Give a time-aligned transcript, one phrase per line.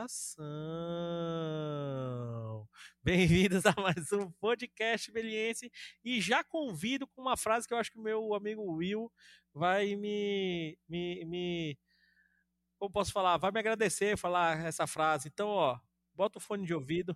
[0.00, 0.38] coração.
[3.02, 5.70] Bem-vindos a mais um podcast Beliense
[6.02, 9.12] e já convido com uma frase que eu acho que o meu amigo Will
[9.52, 11.78] vai me, me, me
[12.78, 15.28] como posso falar, vai me agradecer falar essa frase.
[15.28, 15.78] Então, ó,
[16.14, 17.14] bota o fone de ouvido,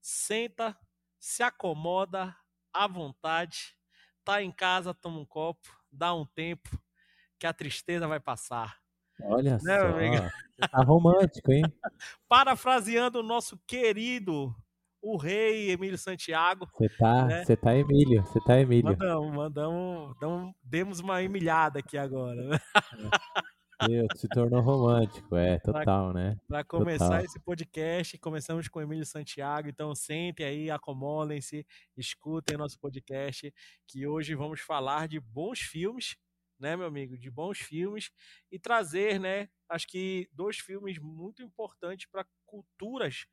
[0.00, 0.74] senta,
[1.18, 2.34] se acomoda
[2.72, 3.76] à vontade,
[4.24, 6.70] tá em casa, toma um copo, dá um tempo,
[7.38, 8.78] que a tristeza vai passar.
[9.20, 11.62] Olha Né, só, tá romântico, hein?
[12.28, 14.54] Parafraseando o nosso querido,
[15.02, 17.44] o rei Emílio Santiago, Você tá, né?
[17.44, 18.84] tá Emílio, você tá Emílio.
[18.90, 22.58] mandamos, mandamos, damos- demos uma emilhada aqui agora, né?
[23.88, 26.36] Meu, se tornou romântico, é, total, né?
[26.48, 27.24] Para começar Total.
[27.24, 31.66] esse podcast, começamos com o Emílio Santiago, então sentem aí, acomodem-se,
[31.96, 33.52] escutem nosso podcast,
[33.86, 36.16] que hoje vamos falar de bons filmes,
[36.64, 38.10] né, meu amigo, de bons filmes
[38.50, 43.26] e trazer, né, acho que dois filmes muito importantes para culturas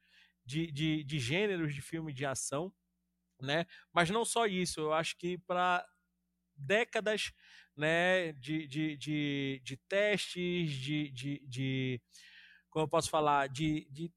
[0.45, 2.73] de, de, de gêneros de filme de ação,
[3.41, 5.87] né, mas não só isso, eu acho que para
[6.57, 7.31] décadas
[7.77, 12.01] né, de, de, de, de testes, de, de, de,
[12.69, 14.11] como eu posso falar, de, de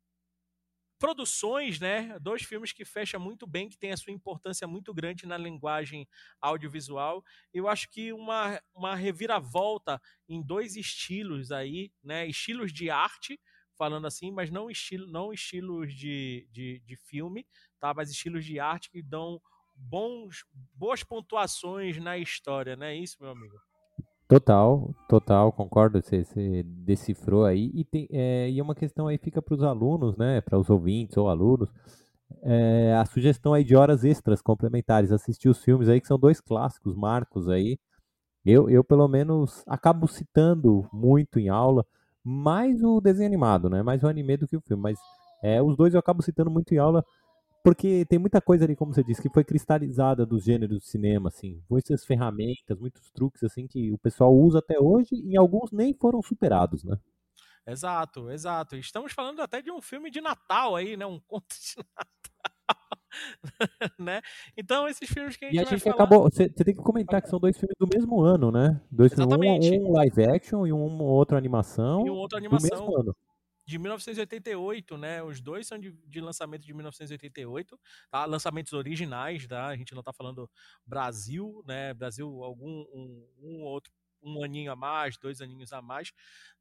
[0.98, 2.18] produções, né?
[2.20, 6.06] Dois filmes que fecham muito bem, que tem a sua importância muito grande na linguagem
[6.40, 7.24] audiovisual.
[7.52, 12.26] Eu acho que uma, uma reviravolta em dois estilos aí, né?
[12.26, 13.40] Estilos de arte,
[13.76, 17.46] falando assim, mas não, estilo, não estilos de, de, de filme,
[17.78, 17.92] tá?
[17.92, 19.40] Mas estilos de arte que dão
[19.74, 23.58] bons, boas pontuações na história, não é isso, meu amigo?
[24.26, 27.70] Total, total, concordo, você, você decifrou aí.
[27.74, 30.40] E, tem, é, e uma questão aí fica para os alunos, né?
[30.40, 31.68] Para os ouvintes ou alunos.
[32.42, 36.40] é, a sugestão aí de horas extras complementares, assistir os filmes aí, que são dois
[36.40, 37.78] clássicos, marcos aí.
[38.44, 41.86] Eu, eu pelo menos, acabo citando muito em aula,
[42.24, 43.82] mais o desenho animado, né?
[43.82, 44.98] Mais o anime do que o filme, mas
[45.42, 47.04] é, os dois eu acabo citando muito em aula,
[47.64, 51.30] porque tem muita coisa ali, como você disse, que foi cristalizada dos gêneros do cinema,
[51.30, 51.62] assim.
[51.68, 56.20] Muitas ferramentas, muitos truques, assim, que o pessoal usa até hoje e alguns nem foram
[56.22, 56.98] superados, né?
[57.66, 58.76] Exato, exato.
[58.76, 61.06] Estamos falando até de um filme de Natal aí, né?
[61.06, 62.28] Um conto de Natal,
[63.98, 64.20] né?
[64.54, 65.94] Então, esses filmes que a gente E a gente falar...
[65.94, 66.24] acabou.
[66.24, 68.78] Você tem que comentar que são dois filmes do mesmo ano, né?
[68.90, 69.70] Dois filmes, Exatamente.
[69.78, 73.16] um, um live action e um outra animação E um outra do animação mesmo ano.
[73.66, 75.22] De 1988, né?
[75.22, 77.80] Os dois são de, de lançamento de 1988,
[78.10, 78.24] tá?
[78.24, 79.68] Lançamentos originais, tá?
[79.68, 80.50] A gente não tá falando
[80.86, 81.94] Brasil, né?
[81.94, 83.92] Brasil, algum um, um outro
[84.24, 86.12] um aninho a mais, dois aninhos a mais,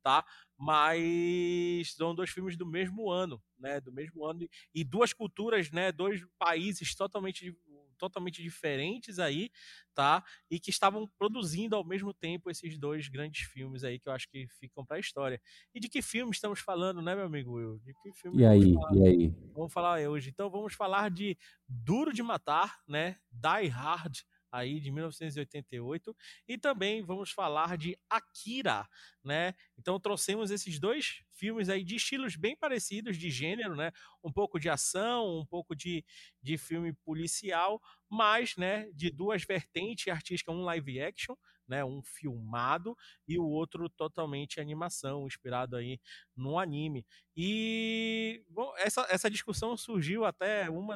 [0.02, 0.26] tá?
[0.58, 3.80] Mas são dois filmes do mesmo ano, né?
[3.82, 5.92] Do mesmo ano e, duas culturas, né?
[5.92, 7.56] Dois países totalmente
[7.98, 9.50] totalmente diferentes aí,
[9.94, 10.24] tá?
[10.50, 14.28] E que estavam produzindo ao mesmo tempo esses dois grandes filmes aí que eu acho
[14.30, 15.42] que ficam para a história.
[15.74, 17.80] E de que filme estamos falando, né, meu amigo Will?
[17.80, 18.98] De que filme E aí, falar?
[18.98, 19.36] e aí?
[19.54, 20.30] Vamos falar hoje.
[20.30, 21.38] Então vamos falar de
[21.68, 23.18] Duro de Matar, né?
[23.32, 24.18] Die Hard
[24.54, 26.16] aí de 1988
[26.48, 28.88] e também vamos falar de Akira,
[29.24, 29.54] né?
[29.78, 33.92] Então trouxemos esses dois filmes aí de estilos bem parecidos de gênero, né?
[34.24, 36.06] Um pouco de ação, um pouco de,
[36.42, 41.36] de filme policial, mas, né, de duas vertentes artísticas, um live action,
[41.68, 42.96] né, um filmado
[43.28, 46.00] e o outro totalmente animação, inspirado aí
[46.36, 47.06] no anime.
[47.36, 50.96] E bom, essa, essa discussão surgiu até uma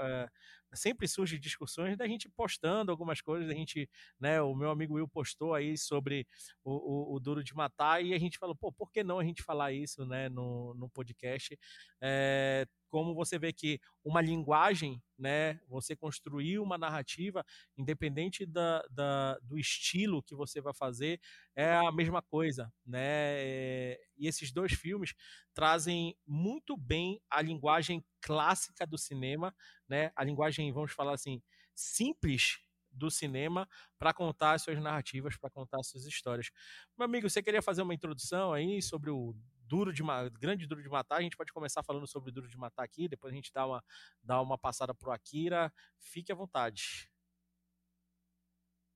[0.00, 0.28] eh,
[0.74, 3.88] sempre surge discussões da gente postando algumas coisas, da gente,
[4.20, 6.26] né, o meu amigo Will postou aí sobre
[6.64, 9.24] o, o, o Duro de Matar e a gente falou, pô, por que não a
[9.24, 11.58] gente falar isso, né, no, no podcast?
[12.00, 17.44] É, como você vê que uma linguagem, né, você construir uma narrativa,
[17.76, 21.20] independente da, da, do estilo que você vai fazer,
[21.54, 23.94] é a mesma coisa, né?
[24.16, 25.14] E esses dois filmes
[25.54, 29.54] trazem muito bem a linguagem clássica do cinema,
[29.88, 30.10] né?
[30.16, 31.42] A linguagem, vamos falar assim,
[31.74, 32.58] simples
[32.90, 33.68] do cinema
[33.98, 36.50] para contar as suas narrativas, para contar as suas histórias.
[36.96, 39.34] Meu amigo, você queria fazer uma introdução aí sobre o
[39.68, 40.02] Duro de
[40.40, 41.18] Grande Duro de Matar?
[41.18, 43.84] A gente pode começar falando sobre Duro de Matar aqui, depois a gente dá uma,
[44.22, 45.72] dá uma passada pro Akira.
[45.98, 47.10] Fique à vontade.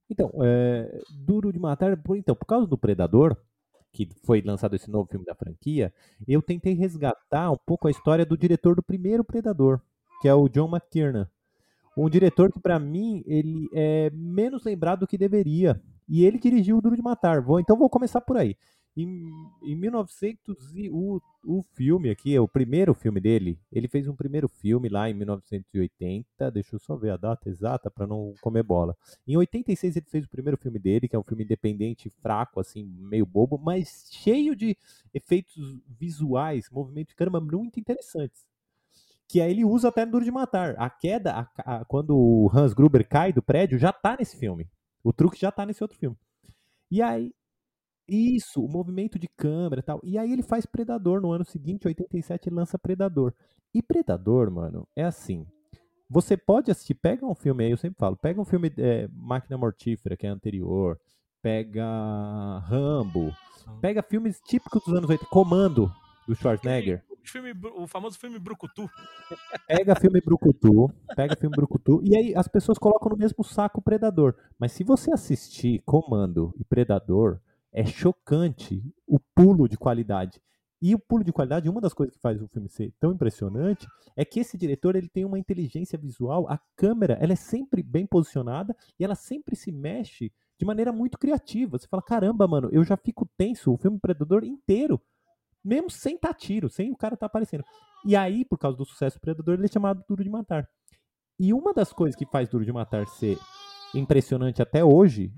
[0.08, 3.36] Então, é, Duro de Matar, por, então, por causa do Predador,
[3.92, 5.92] que foi lançado esse novo filme da franquia,
[6.26, 9.80] eu tentei resgatar um pouco a história do diretor do primeiro Predador,
[10.20, 11.30] que é o John McTiernan.
[11.96, 15.80] Um diretor que, para mim, ele é menos lembrado do que deveria.
[16.08, 17.42] E ele dirigiu o Duro de Matar.
[17.42, 18.56] Vou, então vou começar por aí.
[18.94, 19.30] Em,
[19.62, 24.48] em 1900 e o, o filme aqui, o primeiro filme dele, ele fez um primeiro
[24.48, 28.94] filme lá em 1980, deixa eu só ver a data exata para não comer bola.
[29.26, 32.84] Em 86 ele fez o primeiro filme dele, que é um filme independente, fraco, assim,
[32.84, 34.76] meio bobo, mas cheio de
[35.14, 35.54] efeitos
[35.88, 38.46] visuais, movimentos de câmera muito interessantes.
[39.26, 40.74] Que aí ele usa até no Duro de Matar.
[40.76, 44.68] A queda, a, a, quando o Hans Gruber cai do prédio, já tá nesse filme.
[45.02, 46.16] O truque já tá nesse outro filme.
[46.90, 47.32] E aí,
[48.12, 50.00] isso, o movimento de câmera e tal.
[50.04, 53.32] E aí ele faz Predador no ano seguinte, 87, ele lança Predador.
[53.74, 55.46] E Predador, mano, é assim.
[56.10, 59.56] Você pode assistir, pega um filme aí, eu sempre falo, pega um filme é, Máquina
[59.56, 61.00] Mortífera, que é anterior,
[61.40, 63.32] pega Rambo,
[63.80, 65.90] pega filmes típicos dos anos 80, Comando,
[66.28, 67.02] do Schwarzenegger.
[67.08, 68.90] O, filme, o famoso filme Brucutu.
[69.66, 74.34] Pega filme Brucutu, pega filme Brucutu, e aí as pessoas colocam no mesmo saco Predador.
[74.58, 77.40] Mas se você assistir Comando e Predador,
[77.72, 80.40] é chocante o pulo de qualidade.
[80.80, 83.86] E o pulo de qualidade, uma das coisas que faz o filme ser tão impressionante
[84.16, 88.04] é que esse diretor ele tem uma inteligência visual, a câmera ela é sempre bem
[88.04, 91.78] posicionada e ela sempre se mexe de maneira muito criativa.
[91.78, 95.00] Você fala, caramba, mano, eu já fico tenso o filme Predador inteiro,
[95.64, 97.64] mesmo sem estar tá tiro, sem o cara tá aparecendo.
[98.04, 100.68] E aí, por causa do sucesso do Predador, ele é chamado Duro de Matar.
[101.38, 103.38] E uma das coisas que faz Duro de Matar ser
[103.94, 105.32] impressionante até hoje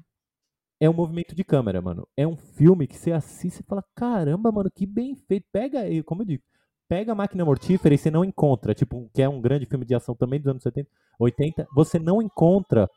[0.80, 2.06] é um movimento de câmera, mano.
[2.16, 5.46] É um filme que você assiste e fala, caramba, mano, que bem feito.
[5.52, 6.42] Pega, como eu digo,
[6.88, 9.94] pega a Máquina Mortífera e você não encontra, tipo, que é um grande filme de
[9.94, 10.88] ação também dos anos 70,
[11.18, 12.88] 80, você não encontra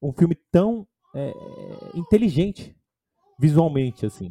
[0.00, 1.32] um filme tão é,
[1.94, 2.76] inteligente
[3.38, 4.30] visualmente, assim.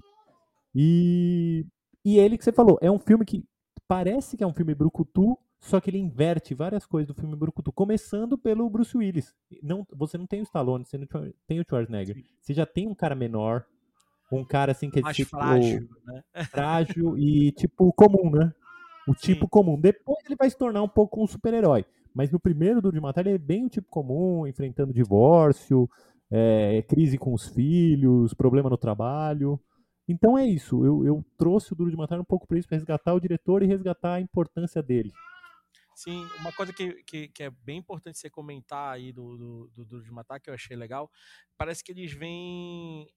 [0.73, 1.65] E,
[2.03, 3.43] e ele que você falou, é um filme que
[3.87, 7.71] parece que é um filme brucutu, só que ele inverte várias coisas do filme Brucutu,
[7.71, 9.33] começando pelo Bruce Willis.
[9.63, 11.07] Não, você não tem o Stallone, você não
[11.47, 12.15] tem o Schwarzenegger.
[12.15, 12.23] Sim.
[12.39, 13.65] Você já tem um cara menor,
[14.31, 16.23] um cara assim que é Mais tipo frágil, né?
[16.51, 18.53] frágil e tipo comum, né?
[19.07, 19.33] O Sim.
[19.33, 19.79] tipo comum.
[19.81, 21.83] Depois ele vai se tornar um pouco um super-herói.
[22.13, 25.89] Mas no primeiro Duro de Matar ele é bem o tipo comum, enfrentando divórcio,
[26.29, 29.59] é, crise com os filhos, problema no trabalho.
[30.07, 30.85] Então é isso.
[30.85, 33.63] Eu, eu trouxe o Duro de Matar um pouco para isso, para resgatar o diretor
[33.63, 35.11] e resgatar a importância dele.
[35.95, 40.03] Sim, uma coisa que, que, que, é bem importante você comentar aí do, do, do
[40.03, 41.09] de Matar, que eu achei legal,
[41.57, 43.07] parece que eles vêm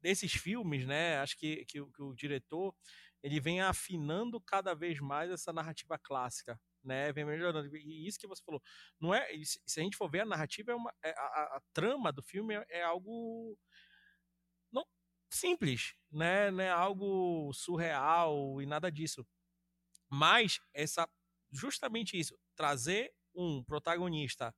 [0.00, 1.18] desses filmes, né?
[1.18, 2.74] Acho que, que, que, o diretor
[3.22, 7.12] ele vem afinando cada vez mais essa narrativa clássica, né?
[7.12, 7.76] Vem melhorando.
[7.76, 8.60] E isso que você falou,
[9.00, 9.28] não é?
[9.44, 12.54] Se a gente for ver a narrativa, é uma, é, a, a, trama do filme
[12.56, 13.56] é, é algo
[14.72, 14.84] não
[15.30, 16.50] simples, né?
[16.50, 19.24] Não é algo surreal e nada disso.
[20.10, 21.08] Mas essa
[21.52, 24.54] justamente isso, trazer um protagonista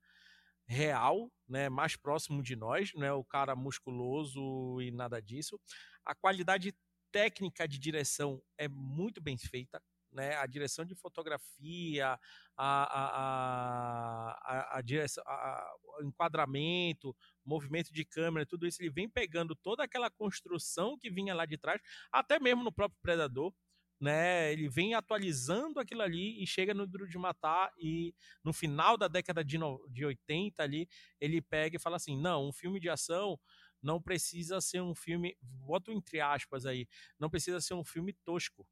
[0.66, 5.60] real, né, mais próximo de nós, não é o cara musculoso e nada disso.
[6.04, 6.74] A qualidade
[7.12, 10.36] técnica de direção é muito bem feita, né?
[10.36, 12.18] A direção de fotografia,
[12.56, 19.54] a, a, a, a, direção, a, enquadramento, movimento de câmera, tudo isso ele vem pegando
[19.54, 23.52] toda aquela construção que vinha lá de trás, até mesmo no próprio Predador,
[24.00, 24.52] né?
[24.52, 29.08] Ele vem atualizando aquilo ali e chega no Duro de Matar e no final da
[29.08, 30.88] década de, no, de 80 ali,
[31.20, 33.38] ele pega e fala assim, não, um filme de ação
[33.82, 38.66] não precisa ser um filme, boto entre aspas aí, não precisa ser um filme tosco,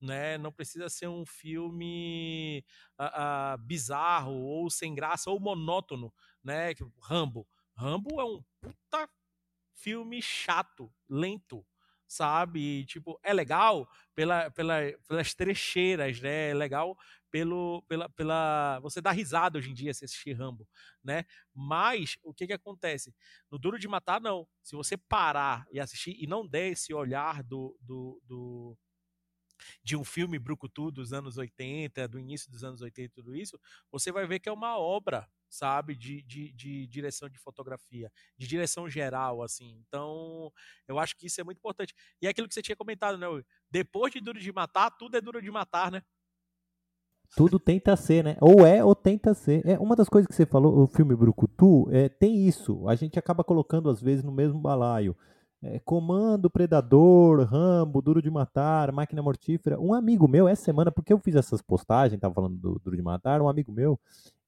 [0.00, 0.38] né?
[0.38, 2.64] Não precisa ser um filme
[2.98, 6.12] uh, uh, bizarro ou sem graça ou monótono,
[6.42, 6.72] né?
[7.02, 7.46] Rambo.
[7.76, 9.08] Rambo é um puta
[9.74, 11.66] filme chato, lento,
[12.14, 12.84] sabe?
[12.86, 14.76] tipo, é legal pela, pela,
[15.08, 16.50] pelas trecheiras, né?
[16.50, 16.96] É legal
[17.30, 18.78] pelo, pela, pela.
[18.80, 20.68] Você dá risada hoje em dia se assistir Rambo,
[21.02, 21.24] né?
[21.52, 23.14] Mas o que que acontece?
[23.50, 24.46] No Duro de Matar, não.
[24.62, 28.78] Se você parar e assistir e não der esse olhar do, do, do
[29.82, 33.58] de um filme brucutu dos anos 80, do início dos anos 80 e tudo isso,
[33.90, 38.46] você vai ver que é uma obra sabe, de, de, de, direção de fotografia, de
[38.46, 39.82] direção geral, assim.
[39.86, 40.52] Então,
[40.88, 41.94] eu acho que isso é muito importante.
[42.20, 43.26] E é aquilo que você tinha comentado, né?
[43.70, 46.02] Depois de Duro de Matar, tudo é Duro de Matar, né?
[47.36, 48.36] Tudo tenta ser, né?
[48.40, 49.66] Ou é ou tenta ser.
[49.66, 52.88] É uma das coisas que você falou, o filme Brucutu, é, tem isso.
[52.88, 55.16] A gente acaba colocando às vezes no mesmo balaio.
[55.60, 59.80] É, Comando, Predador, Rambo, Duro de Matar, Máquina Mortífera.
[59.80, 63.02] Um amigo meu, essa semana, porque eu fiz essas postagens, tava falando do Duro de
[63.02, 63.98] Matar, um amigo meu,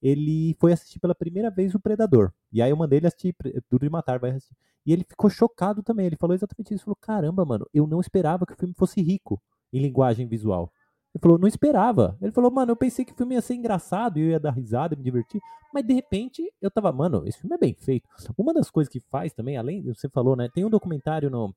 [0.06, 2.32] ele foi assistir pela primeira vez o Predador.
[2.52, 3.34] E aí eu mandei ele assistir
[3.68, 4.54] Duro de Matar, vai assistir.
[4.86, 6.06] E ele ficou chocado também.
[6.06, 6.82] Ele falou exatamente isso.
[6.82, 10.72] Ele falou: caramba, mano, eu não esperava que o filme fosse rico em linguagem visual.
[11.12, 12.16] Ele falou, não esperava.
[12.20, 14.94] Ele falou, mano, eu pensei que o filme ia ser engraçado, eu ia dar risada,
[14.94, 15.40] me divertir.
[15.72, 18.08] Mas de repente eu tava, mano, esse filme é bem feito.
[18.38, 20.48] Uma das coisas que faz também, além, você falou, né?
[20.54, 21.54] Tem um documentário no.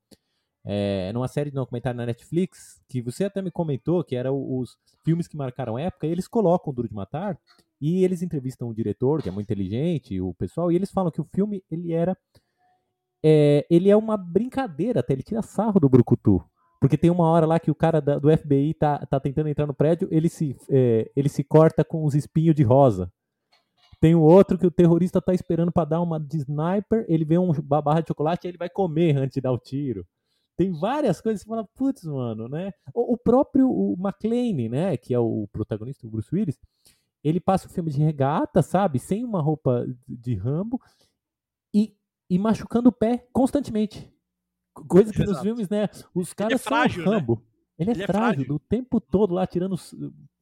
[0.66, 4.78] É, numa série de documentário na Netflix, que você até me comentou, que eram os
[5.04, 7.38] filmes que marcaram época, e eles colocam Duro de Matar,
[7.82, 11.22] e eles entrevistam o diretor, que é muito inteligente, o pessoal, e eles falam que
[11.22, 12.18] o filme, ele era...
[13.24, 16.42] É, ele é uma brincadeira, até ele tira sarro do Brucutu.
[16.80, 19.68] Porque tem uma hora lá que o cara da, do FBI tá, tá tentando entrar
[19.68, 23.12] no prédio, ele se, é, ele se corta com os espinhos de rosa.
[24.00, 27.38] Tem o outro que o terrorista tá esperando para dar uma de sniper, ele vê
[27.38, 30.08] um, uma barra de chocolate e ele vai comer antes de dar o tiro.
[30.60, 32.74] Tem várias coisas que você fala, putz, mano, né?
[32.94, 36.60] O, o próprio o McClane, né, que é o protagonista, o Bruce Willis,
[37.24, 39.00] ele passa o filme de regata, sabe?
[39.00, 40.78] Sem uma roupa de Rambo
[41.74, 41.96] e,
[42.30, 44.14] e machucando o pé constantemente.
[44.74, 45.32] Coisa que Exato.
[45.32, 45.88] nos filmes, né?
[46.14, 47.36] Os caras ele é frágil, são Rambo.
[47.36, 47.42] Né?
[47.80, 49.78] Ele, é, ele frágil, é frágil o tempo todo lá, tirando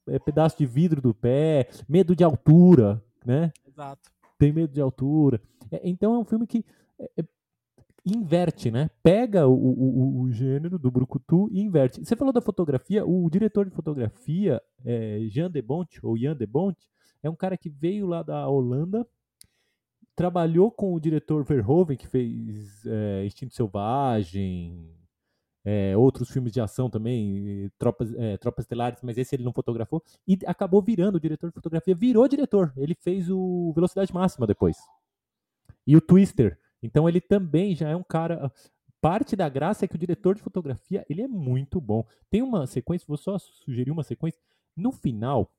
[0.08, 3.54] é, pedaço de vidro do pé, medo de altura, né?
[3.68, 4.10] Exato.
[4.40, 5.40] Tem medo de altura.
[5.72, 6.66] É, então é um filme que
[6.98, 7.24] é, é
[8.16, 8.90] inverte, né?
[9.04, 12.04] Pega o, o, o, gênero do Brucutu e inverte.
[12.04, 16.46] Você falou da fotografia, o diretor de fotografia, é, Jean de Bont, ou Jan de
[16.46, 16.78] Bont,
[17.22, 19.06] é um cara que veio lá da Holanda,
[20.16, 24.90] trabalhou com o diretor Verhoeven, que fez é, Instinto Selvagem,
[25.64, 30.02] é, outros filmes de ação também, Tropas, é, Tropas Estelares, mas esse ele não fotografou,
[30.26, 32.74] e acabou virando o diretor de fotografia, virou diretor.
[32.78, 34.78] Ele fez o Velocidade Máxima depois.
[35.86, 36.58] E o Twister.
[36.88, 38.50] Então ele também já é um cara.
[39.02, 42.06] Parte da graça é que o diretor de fotografia ele é muito bom.
[42.30, 44.40] Tem uma sequência, vou só sugerir uma sequência.
[44.76, 45.52] No final,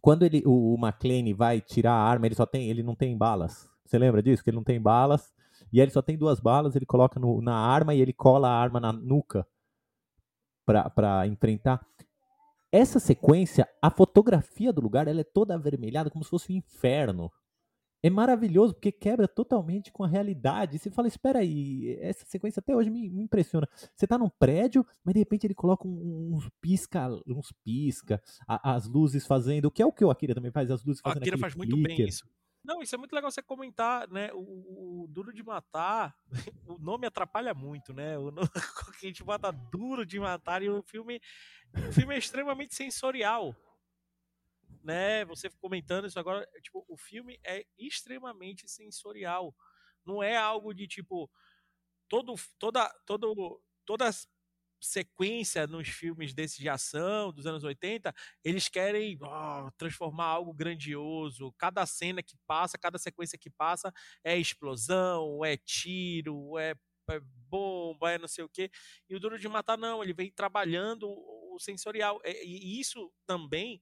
[0.00, 3.18] quando ele, o, o McLean vai tirar a arma, ele só tem, ele não tem
[3.18, 3.68] balas.
[3.84, 4.42] Você lembra disso?
[4.42, 5.34] Que ele não tem balas.
[5.72, 8.48] E aí ele só tem duas balas, ele coloca no, na arma e ele cola
[8.48, 9.46] a arma na nuca
[10.64, 11.84] para enfrentar.
[12.70, 17.30] Essa sequência, a fotografia do lugar, ela é toda avermelhada, como se fosse um inferno.
[18.02, 20.78] É maravilhoso, porque quebra totalmente com a realidade.
[20.78, 23.68] Você fala, espera aí, essa sequência até hoje me, me impressiona.
[23.94, 28.88] Você tá num prédio, mas de repente ele coloca uns pisca, uns pisca, a, as
[28.88, 31.22] luzes fazendo, o que é o que o Akira também faz, as luzes fazendo O
[31.22, 32.26] Akira faz muito bem isso.
[32.64, 34.30] Não, isso é muito legal você comentar, né?
[34.32, 36.14] O, o, Duro de Matar,
[36.66, 38.16] o nome atrapalha muito, né?
[38.18, 38.48] O nome,
[39.02, 41.20] a gente bota Duro de Matar e o filme,
[41.88, 43.54] o filme é extremamente sensorial,
[44.82, 45.24] né?
[45.26, 49.54] Você comentando isso agora, tipo, o filme é extremamente sensorial.
[50.04, 51.30] Não é algo de tipo
[52.08, 54.28] todo toda todo todas
[54.82, 58.12] sequência nos filmes desses de ação dos anos 80,
[58.44, 61.52] eles querem oh, transformar algo grandioso.
[61.52, 63.92] Cada cena que passa, cada sequência que passa
[64.24, 66.74] é explosão, é tiro, é,
[67.10, 68.70] é bomba, é não sei o quê.
[69.08, 72.20] E o Duro de Matar não, ele vem trabalhando o sensorial.
[72.24, 73.80] E isso também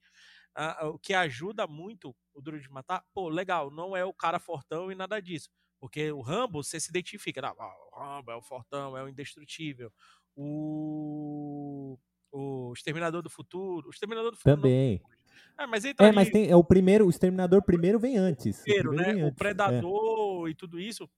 [0.82, 4.90] o que ajuda muito o Duro de Matar, pô, legal, não é o cara fortão
[4.90, 5.48] e nada disso.
[5.78, 9.90] Porque o Rambo, você se identifica, não, o Rambo é o fortão, é o indestrutível
[10.36, 11.98] o,
[12.32, 13.88] o Exterminador do Futuro.
[13.88, 14.56] O Exterminador do Futuro.
[14.56, 15.00] Também.
[15.02, 15.64] Não...
[15.64, 16.12] É, mas, é, ali...
[16.12, 18.62] mas tem, é o primeiro, o Exterminador primeiro vem antes.
[18.62, 19.24] Primeiro, o, primeiro né?
[19.24, 19.34] Antes.
[19.34, 20.50] o Predador é.
[20.50, 21.08] e tudo isso.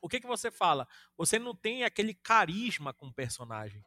[0.00, 0.86] O que que você fala?
[1.16, 3.84] Você não tem aquele carisma com o personagem.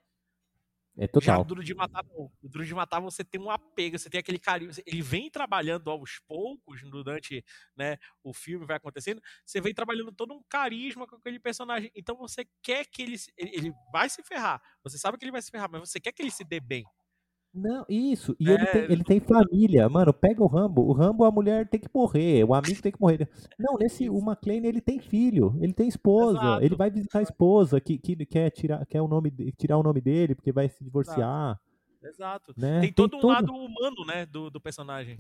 [1.02, 1.38] É total.
[1.38, 2.32] Já o Duro de Matar, não.
[2.44, 4.70] O Duro de Matar você tem um apego, você tem aquele carinho.
[4.86, 7.44] Ele vem trabalhando aos poucos durante
[7.76, 9.20] né, o filme, vai acontecendo.
[9.44, 11.92] Você vem trabalhando todo um carisma com aquele personagem.
[11.96, 13.16] Então você quer que ele.
[13.36, 14.62] Ele vai se ferrar.
[14.84, 16.86] Você sabe que ele vai se ferrar, mas você quer que ele se dê bem.
[17.54, 18.36] Não, isso.
[18.40, 19.90] E é, ele, tem, ele tem família.
[19.90, 20.84] Mano, pega o Rambo.
[20.84, 22.44] O Rambo, a mulher tem que morrer.
[22.46, 23.30] O amigo tem que morrer.
[23.60, 25.58] Não, nesse, o McLean, ele tem filho.
[25.60, 26.38] Ele tem esposa.
[26.38, 26.64] Exato.
[26.64, 30.00] Ele vai visitar a esposa que, que quer, tirar, quer o nome, tirar o nome
[30.00, 31.60] dele porque vai se divorciar.
[32.02, 32.54] Exato.
[32.58, 32.82] Né?
[32.82, 33.32] Tem todo tem um todo...
[33.32, 35.18] lado humano, né, do, do personagem.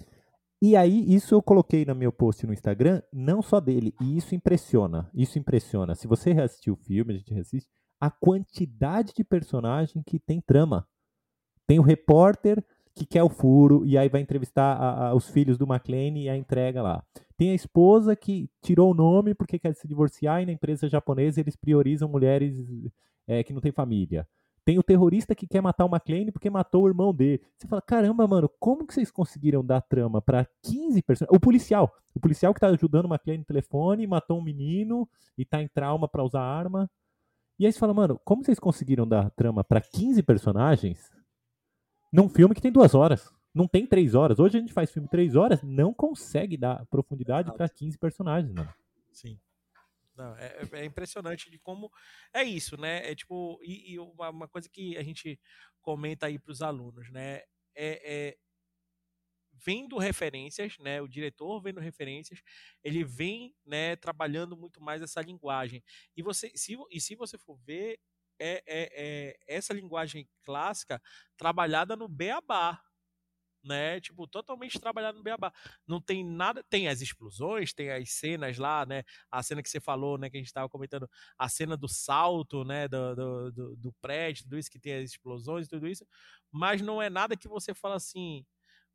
[0.63, 3.93] E aí, isso eu coloquei no meu post no Instagram, não só dele.
[3.99, 5.09] E isso impressiona.
[5.13, 5.95] Isso impressiona.
[5.95, 7.69] Se você reassistiu o filme, a gente reassiste,
[7.99, 10.87] a quantidade de personagem que tem trama.
[11.67, 12.63] Tem o repórter
[12.93, 16.29] que quer o furo e aí vai entrevistar a, a, os filhos do McLean e
[16.29, 17.03] a entrega lá.
[17.37, 21.39] Tem a esposa que tirou o nome porque quer se divorciar e na empresa japonesa
[21.39, 22.55] eles priorizam mulheres
[23.27, 24.27] é, que não têm família.
[24.63, 27.41] Tem o terrorista que quer matar o McLean porque matou o irmão dele.
[27.57, 31.35] Você fala, caramba, mano, como que vocês conseguiram dar trama para 15 personagens?
[31.35, 31.91] O policial.
[32.13, 35.67] O policial que tá ajudando o McLean no telefone, matou um menino e tá em
[35.67, 36.89] trauma para usar arma.
[37.57, 41.09] E aí você fala, mano, como vocês conseguiram dar trama para 15 personagens
[42.11, 43.33] num filme que tem duas horas.
[43.53, 44.39] Não tem três horas.
[44.39, 48.73] Hoje a gente faz filme três horas, não consegue dar profundidade para 15 personagens, mano.
[49.11, 49.39] Sim.
[50.15, 51.91] Não, é, é, impressionante de como
[52.33, 53.09] é isso, né?
[53.09, 55.39] É tipo, e, e uma, uma, coisa que a gente
[55.81, 57.41] comenta aí para os alunos, né?
[57.73, 58.37] É, é,
[59.53, 61.01] vendo referências, né?
[61.01, 62.41] O diretor vendo referências,
[62.83, 63.95] ele vem, né?
[63.95, 65.83] Trabalhando muito mais essa linguagem.
[66.15, 67.99] E você, se, e se você for ver,
[68.39, 71.01] é, é, é essa linguagem clássica
[71.37, 72.81] trabalhada no beabá,
[73.63, 73.99] né?
[73.99, 75.53] Tipo, totalmente trabalhado no beabá.
[75.87, 79.03] Não tem nada, tem as explosões, tem as cenas lá, né?
[79.29, 82.63] A cena que você falou, né, que a gente estava comentando, a cena do salto,
[82.63, 86.05] né, do, do, do, do prédio, tudo isso que tem as explosões, tudo isso,
[86.51, 88.45] mas não é nada que você fala assim,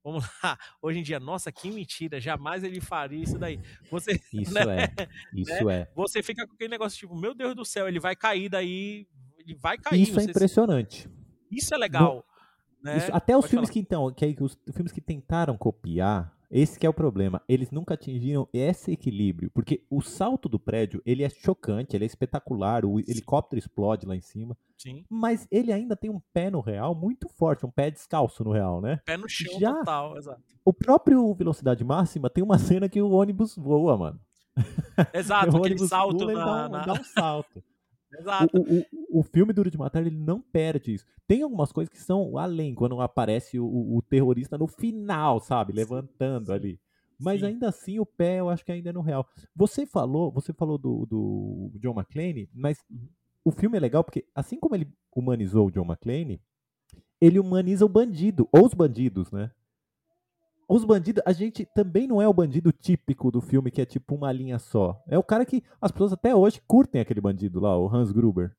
[0.06, 0.56] Vamos lá.
[0.80, 2.20] Hoje em dia, nossa, que mentira.
[2.20, 3.58] Jamais ele faria isso daí.
[3.90, 4.84] Você, isso né?
[4.84, 5.08] é.
[5.34, 5.80] Isso né?
[5.80, 5.92] é.
[5.96, 9.08] Você fica com aquele negócio tipo, meu Deus do céu, ele vai cair daí.
[9.46, 10.02] Ele vai cair.
[10.02, 11.08] Isso é impressionante.
[11.50, 12.24] Isso é legal.
[12.82, 12.98] Né?
[12.98, 13.72] Isso, até os Pode filmes falar.
[13.72, 17.42] que então, que, os filmes que tentaram copiar, esse que é o problema.
[17.48, 22.06] Eles nunca atingiram esse equilíbrio, porque o salto do prédio, ele é chocante, ele é
[22.06, 23.04] espetacular, o Sim.
[23.08, 24.56] helicóptero explode lá em cima.
[24.76, 25.04] Sim.
[25.08, 28.80] Mas ele ainda tem um pé no real muito forte, um pé descalço no real,
[28.80, 29.00] né?
[29.04, 30.42] Pé no chão Já, total, exato.
[30.64, 34.20] O próprio Velocidade Máxima tem uma cena que o ônibus voa, mano.
[35.14, 36.84] Exato, aquele salto pula, na, dá, na...
[36.86, 37.62] dá um salto.
[38.12, 38.56] Exato.
[38.56, 41.04] O, o, o, filme Duro de Matar, ele não perde isso.
[41.26, 45.72] Tem algumas coisas que são além, quando aparece o, o terrorista no final, sabe?
[45.72, 46.80] Levantando ali.
[47.18, 47.46] Mas Sim.
[47.46, 49.26] ainda assim, o pé eu acho que ainda é no real.
[49.54, 53.08] Você falou, você falou do, do John McClane, mas uhum.
[53.44, 56.40] o filme é legal porque, assim como ele humanizou o John McClane,
[57.20, 59.50] ele humaniza o bandido, ou os bandidos, né?
[60.68, 64.14] Os bandidos, a gente também não é o bandido típico do filme que é tipo
[64.14, 65.00] uma linha só.
[65.06, 68.54] É o cara que as pessoas até hoje curtem aquele bandido lá, o Hans Gruber.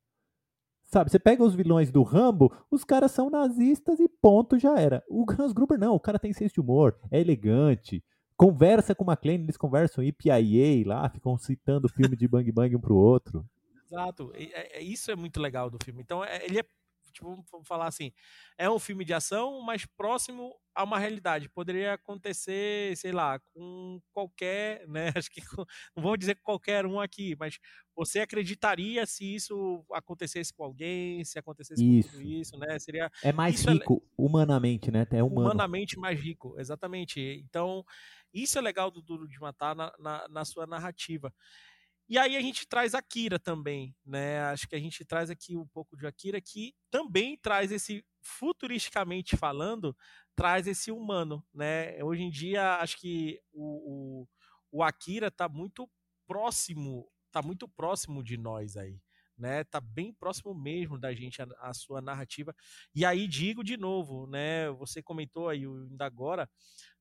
[0.86, 5.04] Sabe, você pega os vilões do Rambo, os caras são nazistas e ponto, já era.
[5.10, 8.02] O Hans Gruber não, o cara tem senso de humor, é elegante,
[8.38, 12.74] conversa com o McLean, eles conversam IPIA lá, ficam citando o filme de Bang Bang
[12.74, 13.46] um pro outro.
[13.86, 16.02] Exato, é, é, isso é muito legal do filme.
[16.02, 16.64] Então, é, ele é
[17.18, 18.12] tipo, vamos falar assim,
[18.58, 21.50] é um filme de ação, mas próximo a uma realidade.
[21.50, 25.12] Poderia acontecer, sei lá, com qualquer, né?
[25.16, 25.42] Acho que
[25.96, 27.60] não vou dizer qualquer um aqui, mas
[27.96, 32.10] você acreditaria se isso acontecesse com alguém, se acontecesse isso.
[32.10, 32.78] com tudo isso, né?
[32.80, 35.08] Seria é mais é rico é, humanamente, né?
[35.12, 35.48] É humano.
[35.48, 37.20] Humanamente mais rico, exatamente.
[37.44, 37.84] Então
[38.34, 41.34] isso é legal do Duro de Matar na, na, na sua narrativa.
[42.10, 44.42] E aí a gente traz Akira também, né?
[44.44, 49.36] Acho que a gente traz aqui um pouco de Akira que também traz esse futuristicamente
[49.36, 49.96] falando,
[50.34, 52.02] traz esse humano, né?
[52.02, 54.28] Hoje em dia acho que o, o,
[54.80, 55.90] o Akira está muito
[56.26, 59.02] próximo, tá muito próximo de nós aí,
[59.38, 59.66] né?
[59.66, 62.56] Tá bem próximo mesmo da gente a, a sua narrativa.
[62.96, 64.70] E aí digo de novo, né?
[64.72, 66.50] Você comentou aí ainda agora,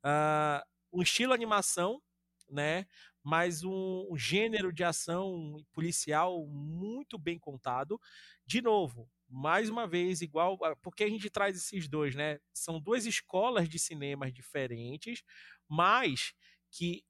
[0.05, 2.03] uh, um estilo animação
[2.49, 2.87] né?
[3.23, 8.01] Mas um, um gênero de ação policial muito bem contado.
[8.47, 10.59] De novo, mais uma vez, igual.
[10.83, 12.39] Porque a gente traz esses dois, né?
[12.55, 15.23] São duas escolas de cinemas diferentes,
[15.69, 16.33] mas
[16.71, 17.05] que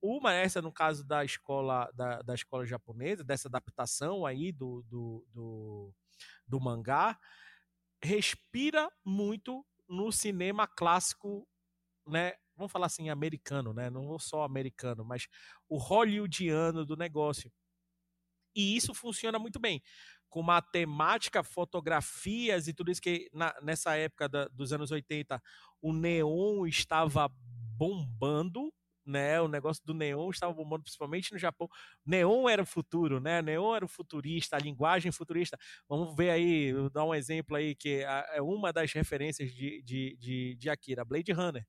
[0.00, 5.26] uma essa no caso da escola da, da escola japonesa, dessa adaptação aí do, do,
[5.32, 5.94] do,
[6.46, 7.18] do mangá,
[8.02, 11.48] respira muito no cinema clássico
[12.06, 13.88] né, vamos falar assim, americano, né?
[13.88, 15.28] Não só americano, mas
[15.68, 17.50] o hollywoodiano do negócio.
[18.54, 19.80] E isso funciona muito bem.
[20.28, 25.40] Com matemática, fotografias e tudo isso que na, nessa época da, dos anos 80
[25.80, 27.30] o neon estava
[27.76, 28.72] bombando,
[29.06, 29.40] né?
[29.40, 31.68] O negócio do neon estava bombando, principalmente no Japão.
[32.04, 33.40] Neon era o futuro, né?
[33.40, 35.56] Neon era o futurista, a linguagem futurista.
[35.88, 40.56] Vamos ver aí, dar um exemplo aí, que é uma das referências de, de, de,
[40.56, 41.64] de Akira, Blade Runner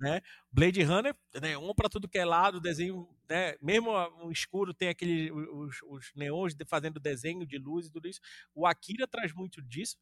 [0.00, 0.20] né?
[0.50, 3.90] Blade Runner, né, um para tudo que é lado, desenho, né, mesmo
[4.24, 8.20] o escuro tem aquele os, os neons fazendo desenho de luz e tudo isso.
[8.54, 9.96] O Akira traz muito disso,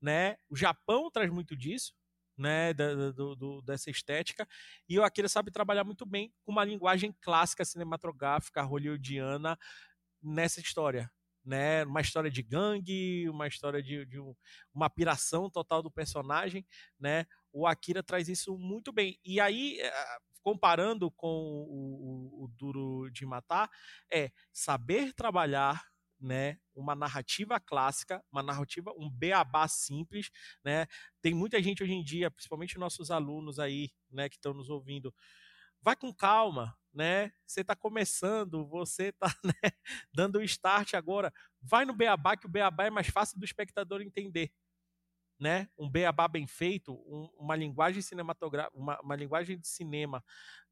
[0.00, 0.36] né?
[0.48, 1.94] O Japão traz muito disso,
[2.38, 4.48] né, do, do, dessa estética,
[4.88, 9.58] e o Akira sabe trabalhar muito bem com uma linguagem clássica cinematográfica hollywoodiana
[10.22, 11.10] nessa história,
[11.44, 11.84] né?
[11.84, 14.18] Uma história de gangue, uma história de, de
[14.74, 16.66] uma piração total do personagem,
[16.98, 17.26] né?
[17.52, 19.18] O Akira traz isso muito bem.
[19.24, 23.70] E aí, eh, comparando com o, o, o Duro de Matar,
[24.12, 25.84] é saber trabalhar
[26.20, 30.30] né, uma narrativa clássica, uma narrativa, um beabá simples,
[30.62, 30.86] né?
[31.22, 35.14] Tem muita gente hoje em dia, principalmente nossos alunos aí, né, que estão nos ouvindo,
[35.80, 37.32] vai com calma, né?
[37.46, 39.72] Você está começando, você está né,
[40.12, 44.02] dando o start agora, vai no beabá que o beabá é mais fácil do espectador
[44.02, 44.52] entender
[45.40, 50.22] né, um beabá bem feito, um, uma linguagem cinematográfica, uma, uma, linguagem de cinema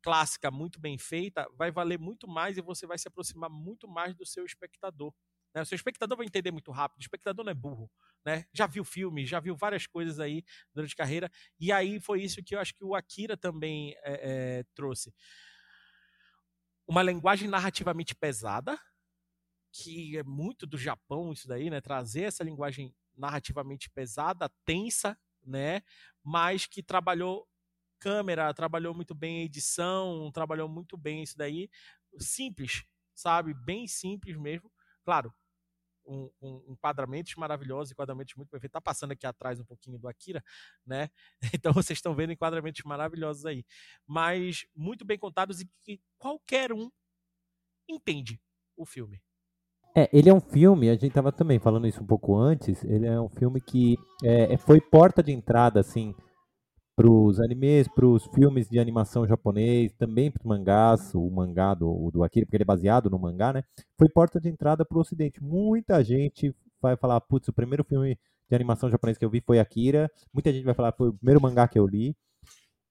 [0.03, 4.15] clássica muito bem feita, vai valer muito mais e você vai se aproximar muito mais
[4.15, 5.15] do seu espectador.
[5.55, 5.63] Né?
[5.63, 7.91] O seu espectador vai entender muito rápido, o espectador não é burro,
[8.27, 8.45] né?
[8.53, 12.43] Já viu filme, já viu várias coisas aí durante a carreira, e aí foi isso
[12.45, 15.15] que eu acho que o Akira também é, é, trouxe.
[16.87, 18.79] Uma linguagem narrativamente pesada,
[19.73, 21.81] que é muito do Japão isso daí, né?
[21.81, 25.83] Trazer essa linguagem narrativamente pesada, tensa, né?
[26.23, 27.49] Mas que trabalhou
[28.01, 31.69] câmera, trabalhou muito bem edição, trabalhou muito bem isso daí.
[32.19, 33.55] Simples, sabe?
[33.55, 34.71] Bem simples mesmo.
[35.05, 35.35] Claro,
[36.07, 38.73] um, um, enquadramentos maravilhosos, enquadramentos muito perfeitos.
[38.73, 40.43] Tá passando aqui atrás um pouquinho do Akira,
[40.87, 41.11] né?
[41.55, 43.65] Então vocês estão vendo enquadramentos maravilhosos aí.
[44.07, 46.91] Mas muito bem contados e que qualquer um
[47.89, 48.41] entende
[48.77, 49.21] o filme.
[49.99, 53.05] É, ele é um filme, a gente tava também falando isso um pouco antes, ele
[53.05, 56.15] é um filme que é, é foi porta de entrada, assim,
[56.95, 61.75] para os animes, para os filmes de animação japonês, também para os mangás, o mangá
[61.75, 63.65] do, do Akira, porque ele é baseado no mangá, né?
[63.99, 65.43] Foi porta de entrada para o Ocidente.
[65.43, 68.17] Muita gente vai falar, putz, o primeiro filme
[68.49, 70.09] de animação japonês que eu vi foi Akira.
[70.33, 72.17] Muita gente vai falar, foi o primeiro mangá que eu li.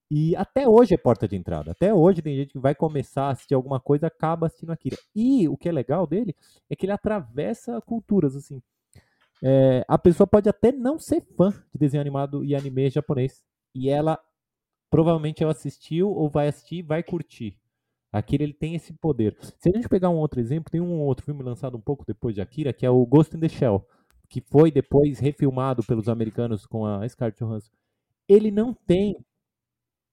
[0.10, 1.72] E até hoje é porta de entrada.
[1.72, 4.98] Até hoje tem gente que vai começar a assistir alguma coisa acaba assistindo Akira.
[5.16, 6.36] E o que é legal dele
[6.70, 8.62] é que ele atravessa culturas, assim.
[9.44, 13.44] É, a pessoa pode até não ser fã de desenho animado e anime japonês.
[13.76, 14.20] E ela
[14.90, 17.60] provavelmente ela assistiu ou vai assistir vai curtir.
[18.12, 19.38] Akira ele tem esse poder.
[19.60, 22.34] Se a gente pegar um outro exemplo, tem um outro filme lançado um pouco depois
[22.34, 23.86] de Akira, que é o Ghost in the Shell,
[24.30, 27.72] que foi depois refilmado pelos americanos com a Scarlett Johansson.
[28.28, 29.16] Ele não tem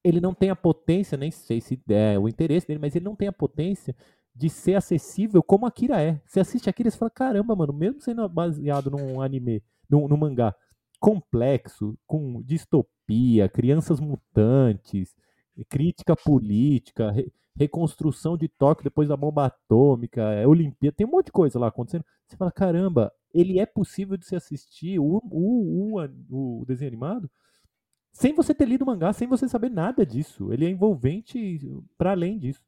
[0.04, 3.16] ele não tem a potência, nem sei se é o interesse dele, mas ele não
[3.16, 3.96] tem a potência
[4.36, 6.20] de ser acessível como Akira é.
[6.26, 10.54] Você assiste Akira e fala, caramba, mano, mesmo sendo baseado num anime, num, num mangá
[11.00, 15.14] complexo, com distopia, crianças mutantes,
[15.68, 21.26] crítica política, re, reconstrução de Tóquio depois da bomba atômica, é, Olimpíada, tem um monte
[21.26, 22.04] de coisa lá acontecendo.
[22.26, 27.30] Você fala, caramba, ele é possível de se assistir o, o, o, o desenho animado
[28.14, 30.52] sem você ter lido o mangá, sem você saber nada disso.
[30.52, 31.60] Ele é envolvente
[31.98, 32.62] para além disso.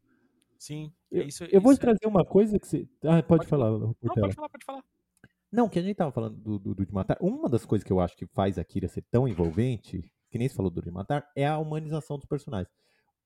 [0.59, 0.93] Sim.
[1.11, 2.09] Eu, isso, eu vou isso trazer é...
[2.09, 2.89] uma coisa que você.
[3.05, 4.85] Ah, pode, pode falar, Não, pode falar, pode falar.
[5.51, 7.17] Não, que a gente tava falando do, do, do, de matar.
[7.21, 10.49] Uma das coisas que eu acho que faz a Kira ser tão envolvente, que nem
[10.49, 12.69] se falou do de matar, é a humanização dos personagens.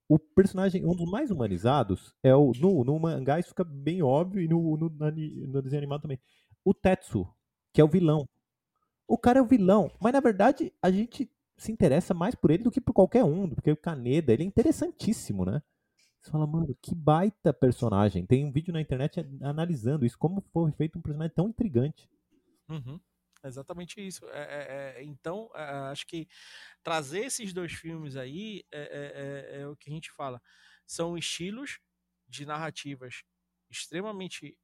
[0.06, 2.52] O personagem, um dos mais humanizados, é o.
[2.60, 6.20] No, no mangá isso fica bem óbvio, e no, no, no desenho animado também.
[6.62, 7.26] O Tetsu,
[7.72, 8.28] que é o vilão.
[9.08, 12.62] O cara é o vilão, mas na verdade a gente se interessa mais por ele
[12.62, 15.62] do que por qualquer um, porque o Kaneda, ele é interessantíssimo, né?
[16.22, 18.24] Você fala, mano, que baita personagem.
[18.24, 22.08] Tem um vídeo na internet analisando isso, como foi feito um personagem tão intrigante.
[22.68, 22.98] Uhum.
[23.44, 24.26] Exatamente isso.
[24.30, 26.26] É, é, é, então, é, acho que
[26.82, 30.40] trazer esses dois filmes aí é, é, é, o que a gente fala.
[30.86, 31.78] São estilos
[32.26, 33.22] de narrativas
[33.70, 34.58] extremamente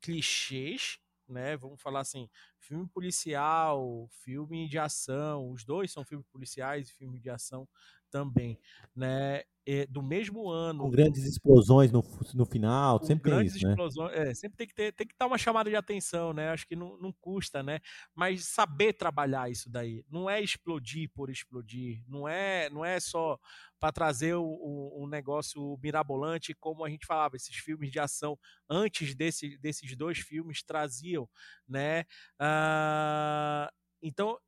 [0.00, 0.98] clichês,
[1.32, 1.56] né?
[1.56, 7.18] Vamos falar assim, filme policial, filme de ação, os dois são filmes policiais e filme
[7.20, 7.68] de ação
[8.10, 8.58] também,
[8.94, 9.42] né?
[9.66, 10.84] É, do mesmo ano.
[10.84, 12.02] Com grandes explosões no,
[12.34, 13.76] no final, sempre tem isso, né?
[14.14, 16.48] É, sempre tem que ter, tem que dar uma chamada de atenção, né?
[16.48, 17.78] Acho que não, não custa, né?
[18.14, 23.38] Mas saber trabalhar isso daí, não é explodir por explodir, não é, não é só
[23.78, 28.38] para trazer o, o, um negócio mirabolante, como a gente falava, esses filmes de ação
[28.68, 31.28] antes desse, desses dois filmes traziam,
[31.68, 32.02] né?
[32.40, 33.70] Uh,
[34.02, 34.38] então,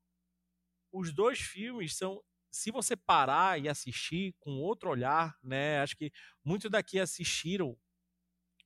[0.92, 5.80] os dois filmes são se você parar e assistir com outro olhar, né?
[5.80, 6.12] Acho que
[6.44, 7.76] muitos daqui assistiram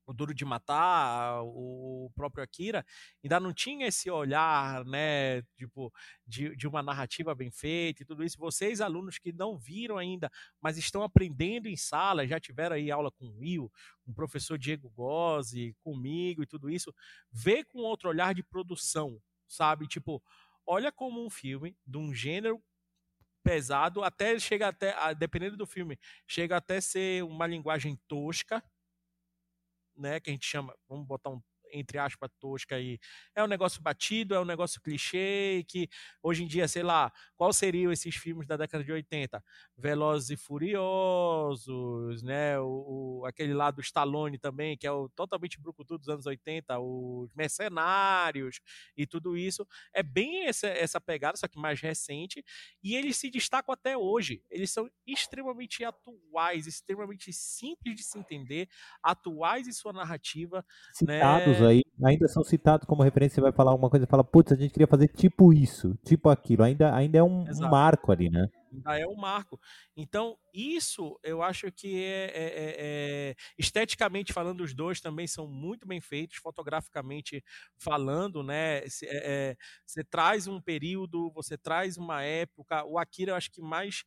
[0.06, 2.86] o Duro de Matar, o próprio Akira,
[3.22, 5.92] ainda não tinha esse olhar, né, tipo,
[6.24, 8.38] de, de uma narrativa bem feita e tudo isso.
[8.38, 13.10] Vocês, alunos que não viram ainda, mas estão aprendendo em sala, já tiveram aí aula
[13.10, 13.70] com o Will,
[14.04, 16.94] com o professor Diego Gozzi, comigo e tudo isso,
[17.32, 19.88] vê com outro olhar de produção, sabe?
[19.88, 20.22] Tipo,
[20.64, 22.62] olha como um filme de um gênero
[23.46, 28.60] pesado, até chega até, dependendo do filme, chega até ser uma linguagem tosca,
[29.96, 31.40] né, que a gente chama, vamos botar um
[31.72, 32.98] entre aspas, tosca aí.
[33.34, 35.88] É um negócio batido, é um negócio clichê, que
[36.22, 39.42] hoje em dia, sei lá, qual seriam esses filmes da década de 80?
[39.76, 42.58] Velozes e Furiosos, né?
[42.60, 46.78] O, o aquele lá do Stallone também, que é o totalmente brucutu dos anos 80,
[46.78, 48.60] os Mercenários
[48.96, 49.66] e tudo isso.
[49.92, 52.44] É bem essa, essa pegada, só que mais recente,
[52.82, 54.42] e eles se destacam até hoje.
[54.50, 58.68] Eles são extremamente atuais, extremamente simples de se entender,
[59.02, 60.64] atuais em sua narrativa.
[60.92, 61.55] Citados né?
[61.64, 64.56] Aí, ainda são citados como referência, você vai falar alguma coisa e fala, putz, a
[64.56, 66.64] gente queria fazer tipo isso, tipo aquilo.
[66.64, 68.48] Ainda, ainda é um, um marco ali, né?
[68.72, 69.58] Ainda é um marco.
[69.96, 75.46] Então, isso eu acho que é, é, é, é, esteticamente falando, os dois também são
[75.46, 77.42] muito bem feitos, fotograficamente
[77.76, 78.82] falando, né?
[78.82, 79.56] Você é,
[79.96, 82.84] é, traz um período, você traz uma época.
[82.84, 84.04] O Akira, eu acho que mais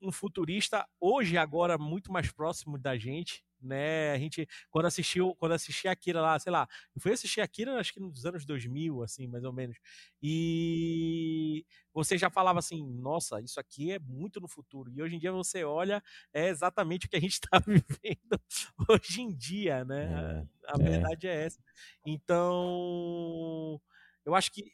[0.00, 4.12] um futurista, hoje, agora, muito mais próximo da gente, né?
[4.12, 7.92] A gente, quando assistiu, quando assisti Akira lá, sei lá, eu fui assistir Akira acho
[7.92, 9.76] que nos anos 2000, assim, mais ou menos.
[10.22, 14.90] E você já falava assim, nossa, isso aqui é muito no futuro.
[14.90, 18.40] E hoje em dia você olha, é exatamente o que a gente está vivendo
[18.88, 20.04] hoje em dia, né?
[20.04, 20.90] É, a, a é.
[20.90, 21.60] verdade é essa.
[22.04, 23.80] Então,
[24.24, 24.72] eu acho que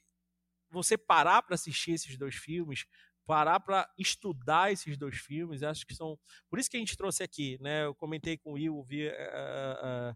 [0.71, 2.87] você parar para assistir esses dois filmes,
[3.27, 6.19] parar para estudar esses dois filmes, acho que são.
[6.49, 7.85] Por isso que a gente trouxe aqui, né?
[7.85, 10.15] Eu comentei com o Will, vi uh,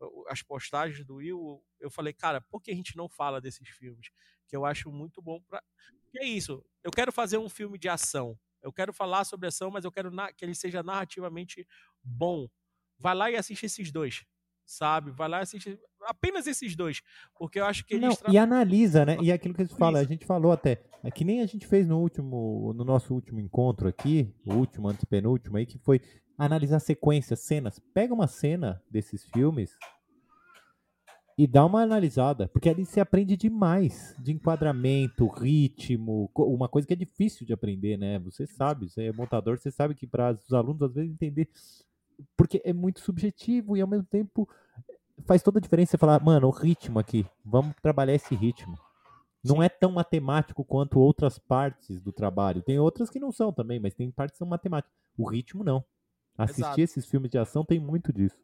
[0.00, 3.68] uh, as postagens do Will, eu falei, cara, por que a gente não fala desses
[3.68, 4.10] filmes?
[4.46, 5.62] Que eu acho muito bom para.
[6.10, 6.64] Que é isso?
[6.82, 8.38] Eu quero fazer um filme de ação.
[8.62, 11.66] Eu quero falar sobre ação, mas eu quero que ele seja narrativamente
[12.02, 12.48] bom.
[12.98, 14.24] Vai lá e assiste esses dois
[14.68, 15.10] sabe?
[15.10, 17.02] Vai lá e assiste apenas esses dois,
[17.38, 18.20] porque eu acho que eles...
[18.22, 19.16] Não, e analisa, né?
[19.20, 21.66] E é aquilo que eles falam, a gente falou até, é que nem a gente
[21.66, 26.00] fez no último, no nosso último encontro aqui, o último, antepenúltimo aí, que foi
[26.36, 27.80] analisar sequências, cenas.
[27.92, 29.76] Pega uma cena desses filmes
[31.36, 36.92] e dá uma analisada, porque ali você aprende demais de enquadramento, ritmo, uma coisa que
[36.92, 38.18] é difícil de aprender, né?
[38.20, 41.48] Você sabe, você é montador, você sabe que para os alunos às vezes entender
[42.36, 44.48] porque é muito subjetivo e ao mesmo tempo
[45.26, 48.78] faz toda a diferença você falar, mano, o ritmo aqui, vamos trabalhar esse ritmo.
[49.44, 52.62] Não é tão matemático quanto outras partes do trabalho.
[52.62, 54.92] Tem outras que não são também, mas tem partes que são matemáticas.
[55.16, 55.84] O ritmo não.
[56.36, 56.80] Assistir Exato.
[56.80, 58.36] esses filmes de ação tem muito disso.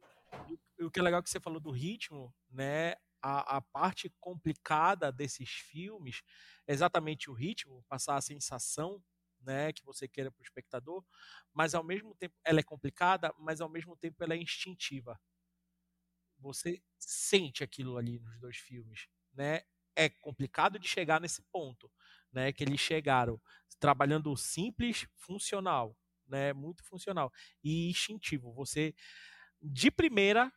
[0.79, 2.95] E o que é legal que você falou do ritmo, né?
[3.23, 6.23] A, a parte complicada desses filmes
[6.67, 9.03] é exatamente o ritmo, passar a sensação
[9.45, 11.05] né, que você queira para o espectador,
[11.53, 15.19] mas ao mesmo tempo ela é complicada, mas ao mesmo tempo ela é instintiva.
[16.39, 19.63] Você sente aquilo ali nos dois filmes, né?
[19.97, 21.91] É complicado de chegar nesse ponto,
[22.33, 23.41] né, que eles chegaram
[23.79, 28.53] trabalhando simples, funcional, né, muito funcional e instintivo.
[28.55, 28.93] Você
[29.63, 30.53] de primeira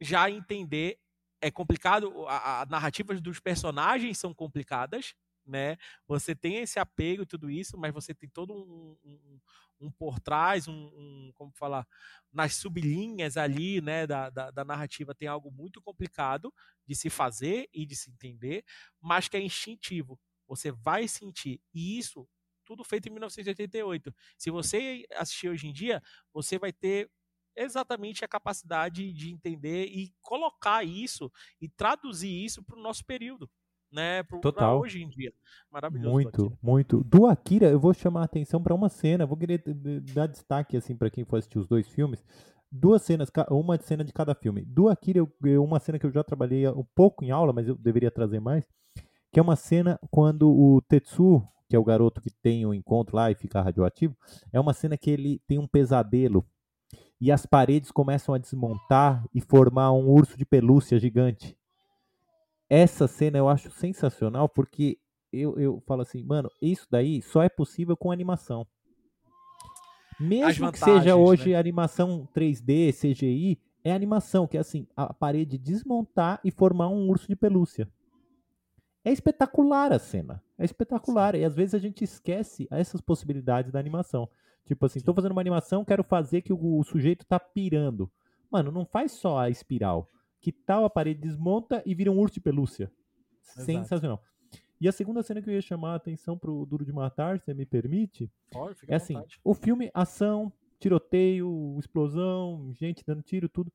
[0.00, 0.98] já entender
[1.42, 5.14] é complicado, a, a narrativas dos personagens são complicadas,
[5.50, 5.76] né?
[6.06, 9.40] Você tem esse apego e tudo isso, mas você tem todo um, um,
[9.80, 11.86] um por trás, um, um, como falar,
[12.32, 16.52] nas sublinhas ali, né, da, da, da, narrativa tem algo muito complicado
[16.86, 18.64] de se fazer e de se entender,
[19.00, 20.18] mas que é instintivo.
[20.46, 21.60] Você vai sentir.
[21.72, 22.28] E isso,
[22.64, 24.14] tudo feito em 1988.
[24.36, 27.10] Se você assistir hoje em dia, você vai ter
[27.56, 33.50] exatamente a capacidade de entender e colocar isso e traduzir isso para o nosso período
[33.92, 34.22] né?
[34.22, 34.78] Pro, Total.
[34.78, 35.32] hoje em dia.
[35.70, 36.10] Maravilhoso.
[36.10, 37.04] Muito, muito.
[37.04, 39.26] Do Akira, eu vou chamar a atenção para uma cena.
[39.26, 39.62] Vou querer
[40.14, 42.24] dar destaque assim para quem for assistir os dois filmes.
[42.72, 44.64] Duas cenas, uma cena de cada filme.
[44.64, 45.26] Do Akira,
[45.60, 48.64] uma cena que eu já trabalhei um pouco em aula, mas eu deveria trazer mais,
[49.32, 52.74] que é uma cena quando o Tetsu, que é o garoto que tem o um
[52.74, 54.16] encontro lá e fica radioativo,
[54.52, 56.46] é uma cena que ele tem um pesadelo
[57.20, 61.56] e as paredes começam a desmontar e formar um urso de pelúcia gigante
[62.70, 64.96] essa cena eu acho sensacional porque
[65.32, 68.64] eu, eu falo assim, mano, isso daí só é possível com animação.
[70.18, 71.56] Mesmo que seja hoje né?
[71.56, 77.26] animação 3D, CGI, é animação, que é assim, a parede desmontar e formar um urso
[77.26, 77.88] de pelúcia.
[79.02, 80.42] É espetacular a cena.
[80.58, 81.34] É espetacular.
[81.34, 81.40] Sim.
[81.40, 84.28] E às vezes a gente esquece essas possibilidades da animação.
[84.66, 88.10] Tipo assim, estou fazendo uma animação, quero fazer que o, o sujeito tá pirando.
[88.50, 90.06] Mano, não faz só a espiral
[90.40, 92.90] que tal a parede desmonta e vira um urso de pelúcia.
[93.42, 93.66] Exato.
[93.66, 94.22] Sensacional.
[94.80, 97.52] E a segunda cena que eu ia chamar a atenção pro Duro de Matar, se
[97.52, 99.38] me permite, Pode, é assim, vontade.
[99.44, 103.70] o filme, ação, tiroteio, explosão, gente dando tiro, tudo.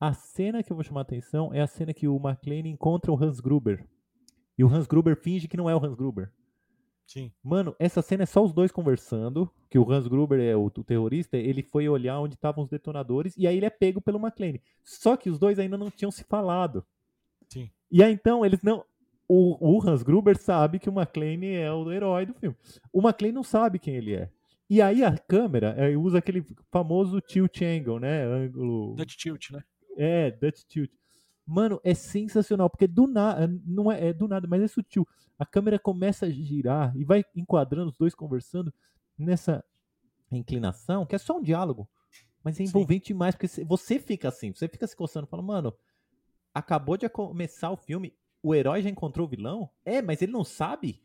[0.00, 3.12] A cena que eu vou chamar a atenção é a cena que o McClane encontra
[3.12, 3.86] o Hans Gruber.
[4.56, 6.32] E o Hans Gruber finge que não é o Hans Gruber.
[7.10, 7.32] Sim.
[7.42, 10.84] Mano, essa cena é só os dois conversando, que o Hans Gruber é o, o
[10.84, 14.60] terrorista, ele foi olhar onde estavam os detonadores e aí ele é pego pelo McLean.
[14.84, 16.86] Só que os dois ainda não tinham se falado.
[17.48, 17.68] Sim.
[17.90, 18.84] E aí então eles não
[19.26, 22.56] o, o Hans Gruber sabe que o McLean é o herói do filme.
[22.92, 24.30] O McLean não sabe quem ele é.
[24.68, 28.22] E aí a câmera é, usa aquele famoso tilt angle, né?
[28.24, 28.94] Ângulo.
[28.94, 29.64] Dutch tilt, né?
[29.96, 30.92] É, Dutch tilt.
[31.50, 35.04] Mano, é sensacional, porque do nada, não é, é, do nada, mas é sutil.
[35.36, 38.72] A câmera começa a girar e vai enquadrando os dois conversando
[39.18, 39.64] nessa
[40.30, 41.88] inclinação, que é só um diálogo,
[42.44, 43.14] mas é envolvente Sim.
[43.14, 45.74] demais, porque você fica assim, você fica se coçando, fala, mano,
[46.54, 49.68] acabou de começar o filme, o herói já encontrou o vilão?
[49.84, 51.02] É, mas ele não sabe?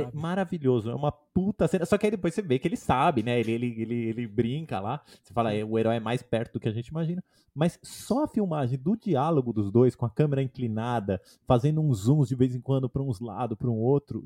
[0.00, 1.84] É maravilhoso, é uma puta cena.
[1.84, 3.38] Só que aí depois você vê que ele sabe, né?
[3.38, 5.02] Ele, ele, ele, ele brinca lá.
[5.22, 7.22] Você fala, é, o herói é mais perto do que a gente imagina.
[7.54, 12.28] Mas só a filmagem do diálogo dos dois, com a câmera inclinada, fazendo uns zooms
[12.28, 14.24] de vez em quando para uns lados, para um outro.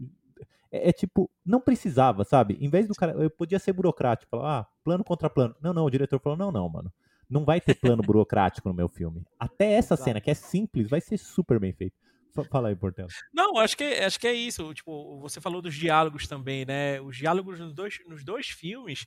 [0.71, 2.57] É, é, tipo, não precisava, sabe?
[2.61, 5.55] Em vez do cara, eu podia ser burocrático, falar, ah, plano contra plano.
[5.61, 6.93] Não, não, o diretor falou, não, não, mano.
[7.29, 9.25] Não vai ter plano burocrático no meu filme.
[9.39, 11.97] Até essa cena, que é simples, vai ser super bem feito.
[12.45, 13.09] Fala aí, Portela.
[13.33, 14.73] Não, acho que, acho que é isso.
[14.75, 17.01] Tipo, você falou dos diálogos também, né?
[17.01, 19.07] Os diálogos nos dois, nos dois filmes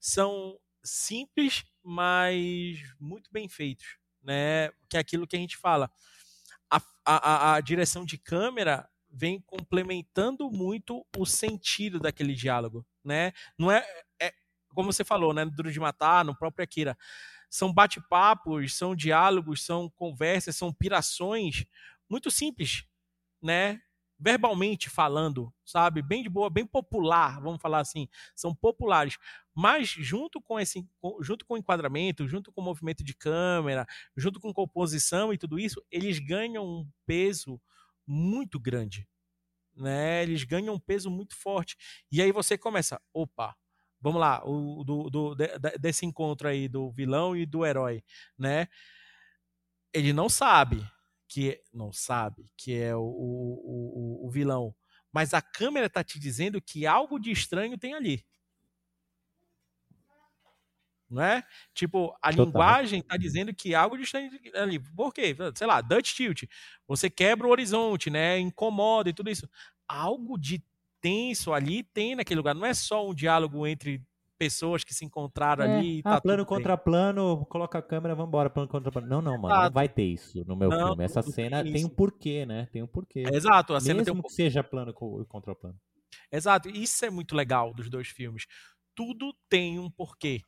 [0.00, 4.70] são simples, mas muito bem feitos, né?
[4.88, 5.90] Que é aquilo que a gente fala.
[6.70, 13.32] A, a, a direção de câmera vem complementando muito o sentido daquele diálogo, né?
[13.58, 13.84] Não é,
[14.20, 14.32] é
[14.68, 15.44] como você falou, né?
[15.44, 16.96] No Duro de Matar, no próprio Akira.
[17.48, 21.64] São bate-papos, são diálogos, são conversas, são pirações
[22.08, 22.84] muito simples,
[23.42, 23.80] né?
[24.18, 26.00] Verbalmente falando, sabe?
[26.00, 28.08] Bem de boa, bem popular, vamos falar assim.
[28.34, 29.18] São populares.
[29.54, 30.86] Mas junto com esse,
[31.20, 35.58] junto com o enquadramento, junto com o movimento de câmera, junto com composição e tudo
[35.58, 37.60] isso, eles ganham um peso
[38.06, 39.06] muito grande.
[39.74, 40.22] Né?
[40.22, 41.76] Eles ganham um peso muito forte.
[42.10, 43.54] E aí você começa, opa,
[44.00, 45.34] vamos lá, o, do, do,
[45.80, 48.02] desse encontro aí do vilão e do herói,
[48.38, 48.68] né?
[49.92, 50.86] Ele não sabe,
[51.28, 54.74] que não sabe que é o, o, o, o vilão,
[55.12, 58.24] mas a câmera tá te dizendo que algo de estranho tem ali.
[61.08, 61.44] Não é?
[61.72, 62.44] Tipo, a Total.
[62.46, 64.78] linguagem tá dizendo que algo de estranho ali.
[64.78, 65.36] Por quê?
[65.54, 66.44] Sei lá, Dutch Tilt.
[66.86, 68.38] Você quebra o horizonte, né?
[68.38, 69.48] Incomoda e tudo isso.
[69.86, 70.62] Algo de
[71.00, 72.54] tenso ali tem naquele lugar.
[72.54, 74.02] Não é só um diálogo entre
[74.38, 75.78] pessoas que se encontraram é.
[75.78, 76.00] ali.
[76.04, 76.84] Ah, tá plano contra bem.
[76.84, 79.08] plano, coloca a câmera, vambora, plano contra plano.
[79.08, 79.64] Não, não, mano, Exato.
[79.64, 81.04] não vai ter isso no meu não, filme.
[81.04, 82.68] Essa cena tem, tem um porquê, né?
[82.72, 83.24] Tem um porquê.
[83.26, 84.22] É, exato, a cena tem um...
[84.22, 84.92] que seja plano
[85.28, 85.78] contra plano.
[86.30, 88.46] Exato, isso é muito legal dos dois filmes.
[88.94, 90.40] Tudo tem um porquê,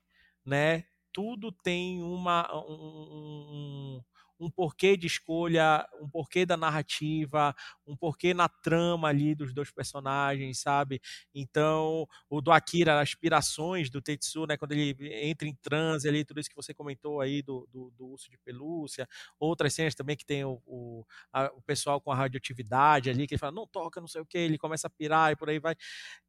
[0.44, 0.84] né?
[1.12, 4.00] Tudo tem uma um,
[4.38, 7.54] um porquê de escolha, um porquê da narrativa,
[7.86, 11.00] um porquê na trama ali dos dois personagens, sabe?
[11.34, 14.56] Então, o do Akira, as aspirações do Tetsu, né?
[14.56, 18.06] Quando ele entra em transe ali, tudo isso que você comentou aí do, do, do
[18.08, 22.16] urso de pelúcia, outras cenas também que tem o, o, a, o pessoal com a
[22.16, 25.32] radioatividade ali, que ele fala, não toca, não sei o que, ele começa a pirar
[25.32, 25.74] e por aí vai.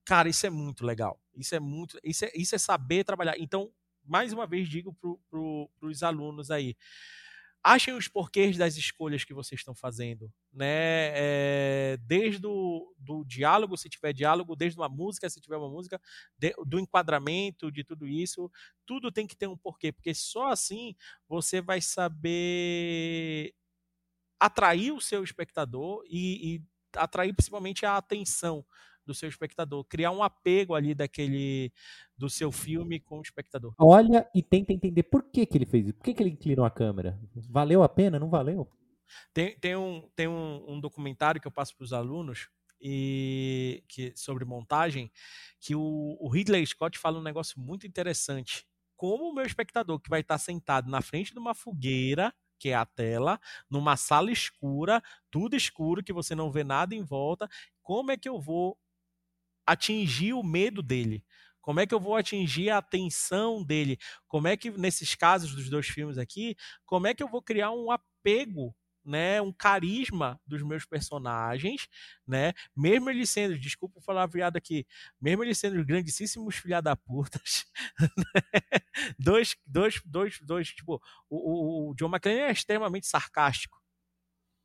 [0.06, 1.20] Cara, isso é muito legal.
[1.36, 2.00] Isso é muito.
[2.04, 3.36] Isso é, isso é saber trabalhar.
[3.38, 3.72] Então,
[4.04, 6.76] mais uma vez digo para pro, os alunos aí
[7.64, 11.12] achem os porquês das escolhas que vocês estão fazendo, né?
[11.14, 16.00] É, desde o do diálogo, se tiver diálogo, desde uma música, se tiver uma música,
[16.38, 18.50] de, do enquadramento, de tudo isso,
[18.86, 20.96] tudo tem que ter um porquê, porque só assim
[21.28, 23.54] você vai saber
[24.40, 26.64] atrair o seu espectador e, e
[26.96, 28.66] atrair principalmente a atenção
[29.10, 31.74] do seu espectador, criar um apego ali daquele
[32.16, 33.74] do seu filme com o espectador.
[33.80, 36.64] Olha e tenta entender por que, que ele fez isso, por que, que ele inclinou
[36.64, 37.20] a câmera.
[37.50, 38.20] Valeu a pena?
[38.20, 38.72] Não valeu?
[39.34, 42.48] Tem, tem, um, tem um, um documentário que eu passo para os alunos
[42.80, 45.12] e que sobre montagem
[45.60, 48.68] que o, o Ridley Scott fala um negócio muito interessante.
[48.96, 52.76] Como o meu espectador que vai estar sentado na frente de uma fogueira que é
[52.76, 53.40] a tela,
[53.70, 55.02] numa sala escura,
[55.32, 57.50] tudo escuro, que você não vê nada em volta.
[57.82, 58.78] Como é que eu vou
[59.72, 61.24] atingir o medo dele?
[61.62, 63.98] Como é que eu vou atingir a atenção dele?
[64.28, 66.56] Como é que, nesses casos dos dois filmes aqui,
[66.86, 71.88] como é que eu vou criar um apego né, um carisma dos meus personagens,
[72.28, 74.86] né, mesmo eles sendo, desculpa falar viado aqui,
[75.20, 77.66] mesmo eles sendo grandíssimos filha da putas,
[78.18, 78.42] né,
[79.18, 83.79] dois, dois, dois, dois, tipo, o, o, o John McClane é extremamente sarcástico,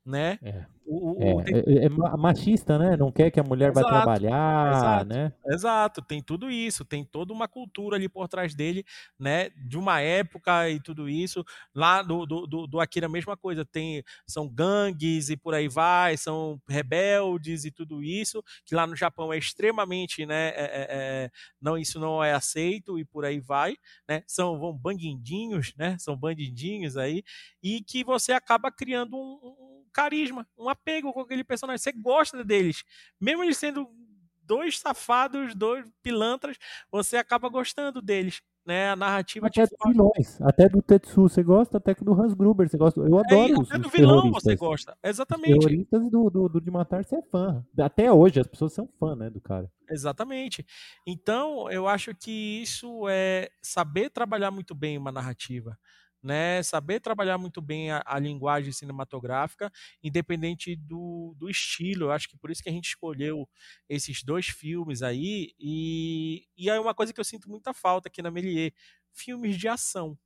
[0.04, 0.38] né?
[0.42, 0.66] É.
[0.86, 1.78] O, o, é, tem...
[1.78, 2.94] é, é, machista, né?
[2.94, 5.32] Não quer que a mulher exato, vá trabalhar, exato, né?
[5.46, 8.84] Exato, tem tudo isso, tem toda uma cultura ali por trás dele,
[9.18, 9.48] né?
[9.66, 11.42] De uma época e tudo isso.
[11.74, 15.68] Lá do, do, do, do Akira, a mesma coisa, tem, são gangues e por aí
[15.68, 20.48] vai, são rebeldes e tudo isso, que lá no Japão é extremamente, né?
[20.48, 21.30] É, é, é
[21.62, 23.74] não, isso não é aceito e por aí vai,
[24.06, 24.22] né?
[24.26, 25.96] São vão bandidinhos, né?
[25.98, 27.22] São bandidinhos aí,
[27.62, 31.78] e que você acaba criando um, um carisma, um apego com aquele personagem.
[31.78, 32.82] Você gosta deles.
[33.20, 33.88] Mesmo eles sendo
[34.42, 36.58] dois safados, dois pilantras,
[36.90, 38.42] você acaba gostando deles.
[38.66, 42.78] Né, a narrativa até vilões, até do Tetsu você gosta, até do Hans Gruber você
[42.78, 42.98] gosta.
[42.98, 45.58] Eu é, adoro é, os, até do vilão você gosta, exatamente.
[45.58, 47.62] Os terroristas do, do, do de matar você é fã.
[47.78, 49.70] Até hoje as pessoas são fã, né, do cara.
[49.90, 50.64] Exatamente.
[51.06, 55.78] Então eu acho que isso é saber trabalhar muito bem uma narrativa
[56.24, 59.70] né, saber trabalhar muito bem a, a, linguagem cinematográfica,
[60.02, 62.06] independente do, do estilo.
[62.06, 63.46] Eu acho que por isso que a gente escolheu
[63.90, 65.54] esses dois filmes aí.
[65.60, 68.72] E, e é uma coisa que eu sinto muita falta aqui na Melier:
[69.12, 70.18] filmes de ação.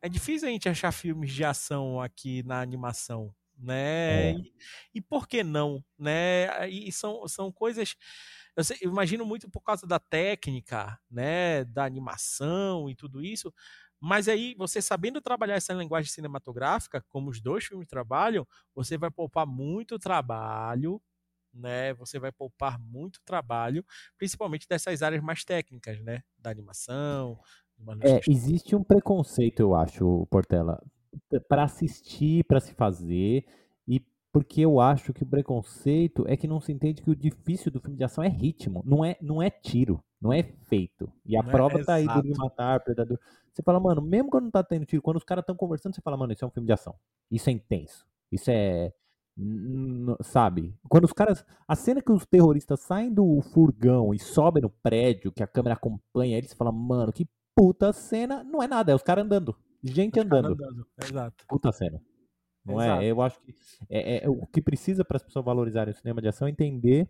[0.00, 4.30] É difícil a gente achar filmes de ação aqui na animação, né?
[4.30, 4.32] É.
[4.32, 4.52] E,
[4.94, 6.66] e por que não, né?
[6.68, 7.94] E são, são coisas
[8.54, 13.52] eu, sei, eu, imagino muito por causa da técnica, né, da animação e tudo isso.
[14.02, 18.44] Mas aí, você sabendo trabalhar essa linguagem cinematográfica, como os dois filmes trabalham,
[18.74, 21.00] você vai poupar muito trabalho,
[21.54, 21.94] né?
[21.94, 23.84] Você vai poupar muito trabalho,
[24.18, 26.22] principalmente dessas áreas mais técnicas, né?
[26.36, 27.38] Da animação.
[28.02, 30.82] É, existe um preconceito, eu acho, Portela,
[31.48, 33.44] para assistir, para se fazer,
[34.32, 37.80] porque eu acho que o preconceito é que não se entende que o difícil do
[37.80, 41.12] filme de ação é ritmo, não é, não é tiro, não é feito.
[41.26, 43.18] E a não é prova é, tá aí do Matar, Predador.
[43.52, 46.00] Você fala, mano, mesmo quando não tá tendo tiro, quando os caras estão conversando, você
[46.00, 46.94] fala, mano, isso é um filme de ação.
[47.30, 48.06] Isso é intenso.
[48.30, 48.92] Isso é.
[50.22, 50.74] Sabe?
[50.88, 51.44] Quando os caras.
[51.68, 55.74] A cena que os terroristas saem do furgão e sobem no prédio, que a câmera
[55.74, 58.42] acompanha eles, fala, mano, que puta cena.
[58.42, 59.54] Não é nada, é os caras andando.
[59.82, 60.52] Gente andando.
[60.52, 60.86] andando.
[61.02, 61.44] Exato.
[61.46, 62.00] Puta cena.
[62.64, 62.86] Não é?
[62.86, 63.02] Exato.
[63.02, 63.06] é?
[63.06, 63.54] Eu acho que
[63.90, 66.50] é, é, é o que precisa para as pessoas valorizarem o cinema de ação é
[66.50, 67.08] entender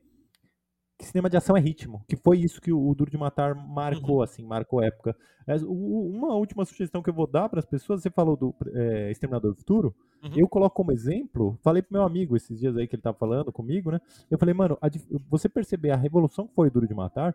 [0.99, 3.55] que cinema de ação é ritmo, que foi isso que o, o Duro de Matar
[3.55, 4.23] marcou, uhum.
[4.23, 5.17] assim, marcou época.
[5.67, 9.11] o, uma última sugestão que eu vou dar para as pessoas, você falou do é,
[9.11, 10.31] Exterminador do Futuro, uhum.
[10.37, 13.53] eu coloco como exemplo, falei pro meu amigo esses dias aí que ele tava falando
[13.53, 14.01] comigo, né?
[14.31, 14.89] Eu falei, mano, a,
[15.29, 17.35] você perceber a revolução que foi o Duro de Matar,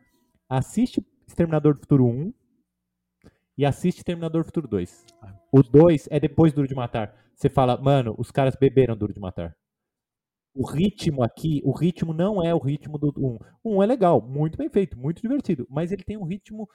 [0.49, 2.33] assiste Exterminador do Futuro 1
[3.57, 5.05] e assiste Exterminador do Futuro 2.
[5.21, 5.33] Ah.
[5.51, 7.13] O 2 é depois do Duro de Matar.
[7.37, 9.55] Você fala, mano, os caras beberam Duro de Matar
[10.57, 13.25] o ritmo aqui, o ritmo não é o ritmo do 1.
[13.63, 13.75] Um.
[13.77, 16.67] um é legal, muito bem feito, muito divertido, mas ele tem um ritmo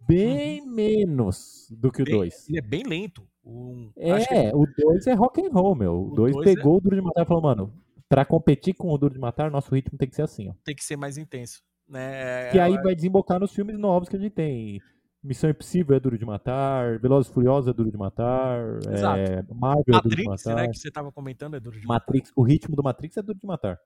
[0.00, 0.74] bem uhum.
[0.74, 2.48] menos do que o 2.
[2.48, 3.28] Ele é bem lento.
[3.44, 6.06] Um, é, o 2 é rock and roll, meu.
[6.06, 6.76] O 2 pegou é...
[6.78, 7.74] o Duro de Matar e falou, mano,
[8.08, 10.54] pra competir com o Duro de Matar, nosso ritmo tem que ser assim, ó.
[10.64, 11.62] Tem que ser mais intenso.
[11.86, 12.54] Né?
[12.54, 14.80] E aí vai desembocar nos filmes novos que a gente tem.
[15.28, 19.20] Missão Impossível é duro de matar, Velozes e Furiosos é duro de matar, Exato.
[19.20, 20.56] É, Marvel Matrix, é duro de né, matar.
[20.56, 22.40] né, que você estava comentando é duro de Matrix, matar.
[22.40, 23.78] O ritmo do Matrix é duro de matar.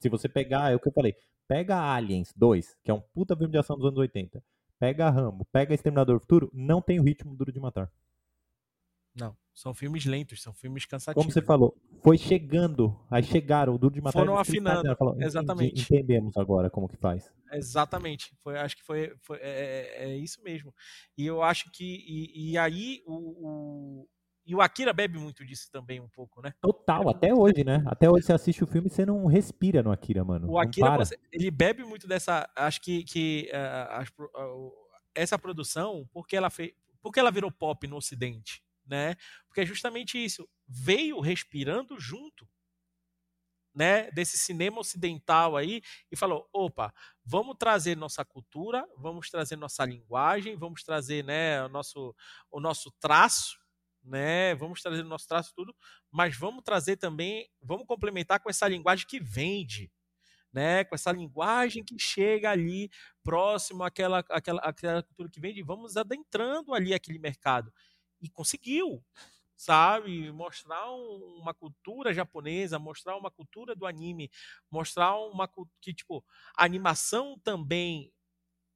[0.00, 1.14] Se você pegar, é o que eu falei,
[1.46, 4.42] pega Aliens 2, que é um puta filme de ação dos anos 80,
[4.78, 7.90] pega Rambo, pega Exterminador Futuro, não tem o ritmo duro de matar.
[9.16, 11.24] Não, são filmes lentos, são filmes cansativos.
[11.24, 14.18] Como você falou, foi chegando, aí chegaram, o Duro de Matar.
[14.18, 15.80] Foram afinando, falou, exatamente.
[15.80, 17.32] Entendemos agora como que faz.
[17.50, 20.74] Exatamente, foi, acho que foi, foi é, é, é isso mesmo.
[21.16, 24.08] E eu acho que, e, e aí o, o,
[24.44, 26.52] e o Akira bebe muito disso também um pouco, né?
[26.60, 27.82] Total, até hoje, né?
[27.86, 30.50] Até hoje você assiste o filme e você não respira no Akira, mano.
[30.50, 34.72] O Akira, você, ele bebe muito dessa, acho que, que uh, uh,
[35.14, 39.14] essa produção, porque ela fez, porque ela virou pop no Ocidente né?
[39.48, 42.48] Porque é justamente isso, veio respirando junto,
[43.74, 46.92] né, desse cinema ocidental aí e falou: "Opa,
[47.24, 52.14] vamos trazer nossa cultura, vamos trazer nossa linguagem, vamos trazer, né, o nosso
[52.50, 53.58] o nosso traço,
[54.02, 54.54] né?
[54.54, 55.74] Vamos trazer o nosso traço tudo,
[56.10, 59.92] mas vamos trazer também, vamos complementar com essa linguagem que vende,
[60.52, 62.90] né, com essa linguagem que chega ali
[63.24, 67.72] próximo àquela, àquela, àquela cultura que vende, vamos adentrando ali aquele mercado
[68.20, 69.02] e conseguiu,
[69.56, 70.30] sabe?
[70.32, 74.30] Mostrar uma cultura japonesa, mostrar uma cultura do anime,
[74.70, 75.48] mostrar uma
[75.80, 76.24] que tipo
[76.56, 78.12] a animação também.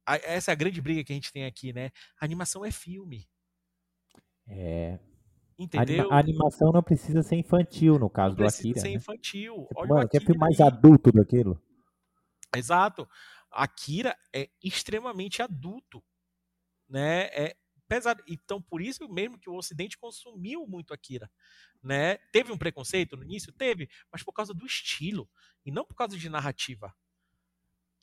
[0.07, 1.91] Essa é a grande briga que a gente tem aqui, né?
[2.19, 3.29] A animação é filme.
[4.47, 4.99] É.
[5.57, 6.11] Entendeu?
[6.11, 8.51] A animação não precisa ser infantil, no caso do Akira.
[8.51, 8.95] Precisa ser né?
[8.95, 9.67] infantil.
[9.67, 11.61] Tipo, Olha Mano, quer filme mais adulto daquilo?
[12.55, 13.07] Exato.
[13.51, 16.03] Akira é extremamente adulto,
[16.89, 17.25] né?
[17.25, 17.55] É
[17.91, 18.23] pesado.
[18.25, 21.29] Então, por isso mesmo que o Ocidente consumiu muito Akira.
[21.83, 22.15] Né?
[22.31, 23.51] Teve um preconceito no início?
[23.51, 25.27] Teve, mas por causa do estilo
[25.65, 26.93] e não por causa de narrativa.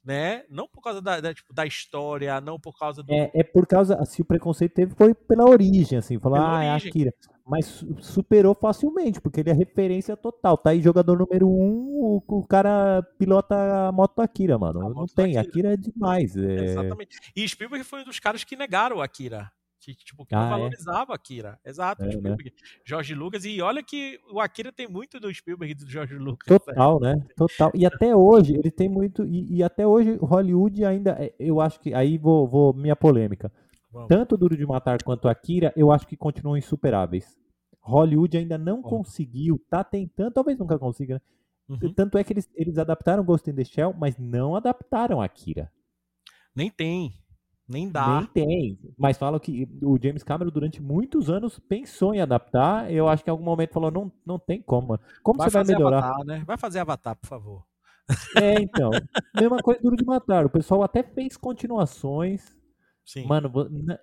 [0.05, 0.45] Né?
[0.51, 3.12] Não por causa da, da, tipo, da história, não por causa do.
[3.12, 4.05] É, é por causa.
[4.05, 6.89] Se o preconceito teve, foi pela origem, assim, falar, ah, é origem.
[6.89, 7.14] é Akira.
[7.47, 10.59] Mas superou facilmente, porque ele é referência total.
[10.59, 14.86] Tá aí jogador número um, o, o cara pilota a moto Akira, mano.
[14.86, 15.41] A não tem, Akira.
[15.41, 16.36] Akira é demais.
[16.36, 16.64] É...
[16.64, 17.18] Exatamente.
[17.34, 19.51] E Spielberg foi um dos caras que negaram Akira
[19.95, 20.51] que, tipo, que ah, é?
[20.51, 21.14] valorizava é?
[21.14, 21.59] Akira.
[21.64, 22.36] Exato, é, né?
[22.84, 23.45] Jorge Lucas.
[23.45, 26.47] E olha que o Akira tem muito do Spielberg e do Jorge Lucas.
[26.47, 27.26] Total, né?
[27.36, 27.70] Total.
[27.74, 29.24] E até hoje, ele tem muito.
[29.24, 31.12] E, e, até hoje, Hollywood ainda.
[31.12, 31.95] É, eu acho que.
[31.95, 33.53] Aí vou, vou minha polêmica.
[33.93, 34.09] Vamos.
[34.09, 37.39] Tanto Duro de Matar quanto Akira, eu acho que continuam insuperáveis.
[37.80, 41.20] Hollywood ainda não conseguiu, tá tentando, talvez nunca consiga, né?
[41.68, 41.93] Uhum.
[41.93, 45.70] Tanto é que eles, eles adaptaram Ghost in the Shell, mas não adaptaram Akira.
[46.55, 47.12] Nem tem.
[47.68, 48.20] Nem dá.
[48.20, 48.78] Nem tem.
[48.96, 52.90] Mas falam que o James Cameron, durante muitos anos, pensou em adaptar.
[52.90, 54.98] Eu acho que em algum momento falou: não, não tem como.
[55.22, 55.98] Como vai você vai melhorar?
[55.98, 56.42] Avatar, né?
[56.46, 57.64] Vai fazer Avatar, por favor.
[58.36, 58.90] É, então.
[59.38, 60.46] mesma coisa Duro de Matar.
[60.46, 62.56] O pessoal até fez continuações.
[63.04, 63.26] Sim.
[63.26, 63.52] Mano,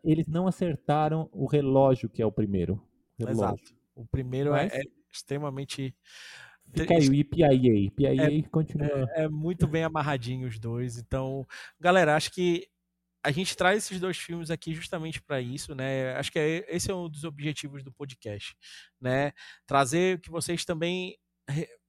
[0.03, 2.79] eles não acertaram o relógio, que é o primeiro.
[3.17, 3.43] Relógio.
[3.43, 3.75] Exato.
[3.95, 4.73] O primeiro é, Mas...
[4.73, 5.95] é, é extremamente
[6.73, 9.09] Fica aí o IPIA, IPIA é, continua.
[9.15, 10.97] É, é muito bem amarradinho os dois.
[10.97, 11.45] Então,
[11.79, 12.67] galera, acho que
[13.25, 16.15] a gente traz esses dois filmes aqui justamente para isso, né?
[16.15, 18.55] Acho que é, esse é um dos objetivos do podcast,
[19.01, 19.31] né?
[19.65, 21.17] Trazer que vocês também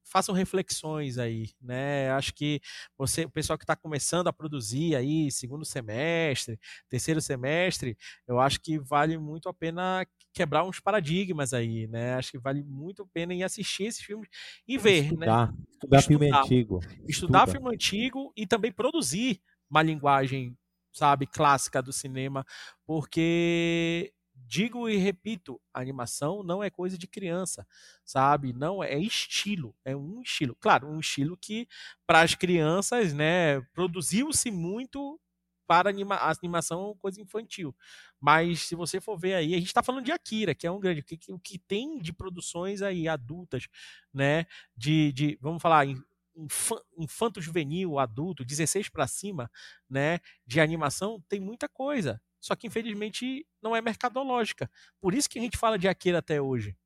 [0.03, 2.11] façam reflexões aí, né?
[2.13, 2.59] Acho que
[2.97, 6.59] você, o pessoal que está começando a produzir aí, segundo semestre,
[6.89, 12.15] terceiro semestre, eu acho que vale muito a pena quebrar uns paradigmas aí, né?
[12.15, 14.29] Acho que vale muito a pena ir assistir esses filmes
[14.67, 15.59] e ver, estudar, né?
[15.71, 16.81] Estudar, estudar filme antigo.
[17.07, 17.47] Estudar Estuda.
[17.47, 20.57] filme antigo e também produzir uma linguagem
[20.97, 22.45] sabe, clássica do cinema,
[22.87, 27.67] porque digo e repito, animação não é coisa de criança,
[28.05, 28.53] sabe?
[28.53, 30.57] Não é, é estilo, é um estilo.
[30.61, 31.69] Claro, um estilo que
[32.07, 35.21] para as crianças, né, produziu-se muito
[35.67, 37.75] para anima a animação coisa infantil.
[38.21, 40.79] Mas se você for ver aí, a gente está falando de Akira, que é um
[40.81, 41.01] grande.
[41.01, 43.67] O que, que tem de produções aí adultas,
[44.15, 44.47] né?
[44.77, 45.87] De, de vamos falar,
[46.99, 49.51] infanto juvenil, adulto, 16 para cima,
[49.89, 52.21] né, de animação, tem muita coisa.
[52.41, 54.71] Só que infelizmente não é mercadológica.
[55.01, 56.77] Por isso que a gente fala de Akira até hoje.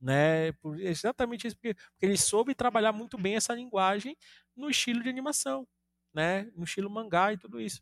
[0.00, 0.52] Né?
[0.54, 4.16] Por, exatamente isso, porque, porque ele soube trabalhar muito bem essa linguagem
[4.56, 5.66] no estilo de animação,
[6.12, 6.50] né?
[6.56, 7.80] No estilo mangá e tudo isso.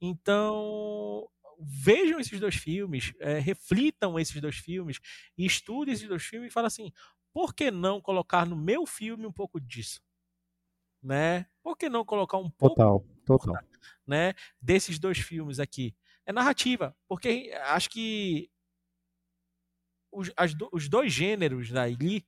[0.00, 1.28] Então,
[1.60, 4.98] vejam esses dois filmes, é, reflitam esses dois filmes,
[5.36, 6.90] estudem esses dois filmes e falem assim:
[7.32, 10.00] por que não colocar no meu filme um pouco disso?
[11.02, 11.46] Né?
[11.62, 13.56] Por que não colocar um pouco total, total.
[14.06, 15.94] né, desses dois filmes aqui?
[16.26, 18.50] É narrativa, porque acho que
[20.12, 22.26] os, as, os dois gêneros ali,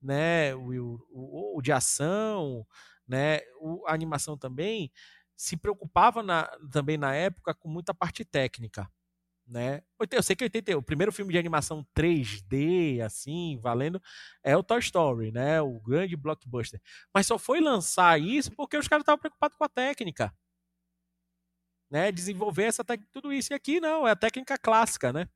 [0.00, 2.66] né, o, o, o de ação,
[3.06, 4.92] né, o, a animação também,
[5.36, 8.90] se preocupava na, também na época com muita parte técnica
[9.50, 9.82] né?
[10.10, 14.00] Eu sei que 80, o primeiro filme de animação 3D, assim, valendo,
[14.42, 15.60] é o Toy Story, né?
[15.60, 16.80] O grande blockbuster.
[17.12, 20.32] Mas só foi lançar isso porque os caras estavam preocupados com a técnica.
[21.90, 22.12] Né?
[22.12, 23.52] Desenvolver essa técnica, tudo isso.
[23.52, 25.28] E aqui não, é a técnica clássica, né?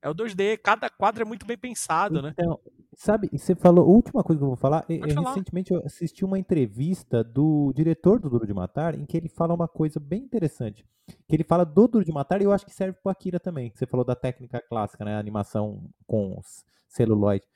[0.00, 2.30] É o 2D, cada quadro é muito bem pensado, né?
[2.32, 2.75] então, né?
[2.96, 5.28] Sabe, você falou, última coisa que eu vou falar, é, falar.
[5.28, 9.52] recentemente eu assisti uma entrevista do diretor do Duro de Matar, em que ele fala
[9.52, 10.82] uma coisa bem interessante.
[11.28, 13.70] Que ele fala do Duro de Matar e eu acho que serve pro Akira também.
[13.70, 15.14] Que você falou da técnica clássica, né?
[15.18, 16.40] Animação com
[16.88, 17.46] celuloide.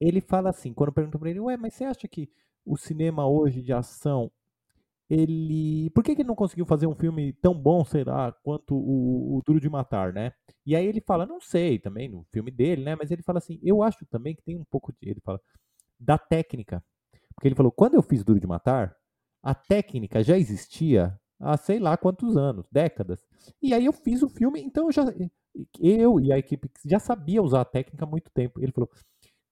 [0.00, 2.30] Ele fala assim, quando perguntam pra ele, ué, mas você acha que
[2.64, 4.30] o cinema hoje de ação
[5.08, 5.90] ele.
[5.90, 9.36] Por que, que ele não conseguiu fazer um filme tão bom, sei lá, quanto o,
[9.36, 10.32] o, Duro de Matar, né?
[10.66, 12.94] E aí ele fala, não sei também, no filme dele, né?
[12.96, 15.10] Mas ele fala assim, eu acho também que tem um pouco de.
[15.10, 15.40] Ele fala,
[15.98, 16.82] da técnica.
[17.34, 18.96] Porque ele falou, quando eu fiz Duro de Matar,
[19.42, 23.26] a técnica já existia há sei lá quantos anos, décadas.
[23.60, 25.04] E aí eu fiz o filme, então eu já.
[25.78, 28.60] Eu e a equipe já sabia usar a técnica há muito tempo.
[28.60, 28.90] Ele falou,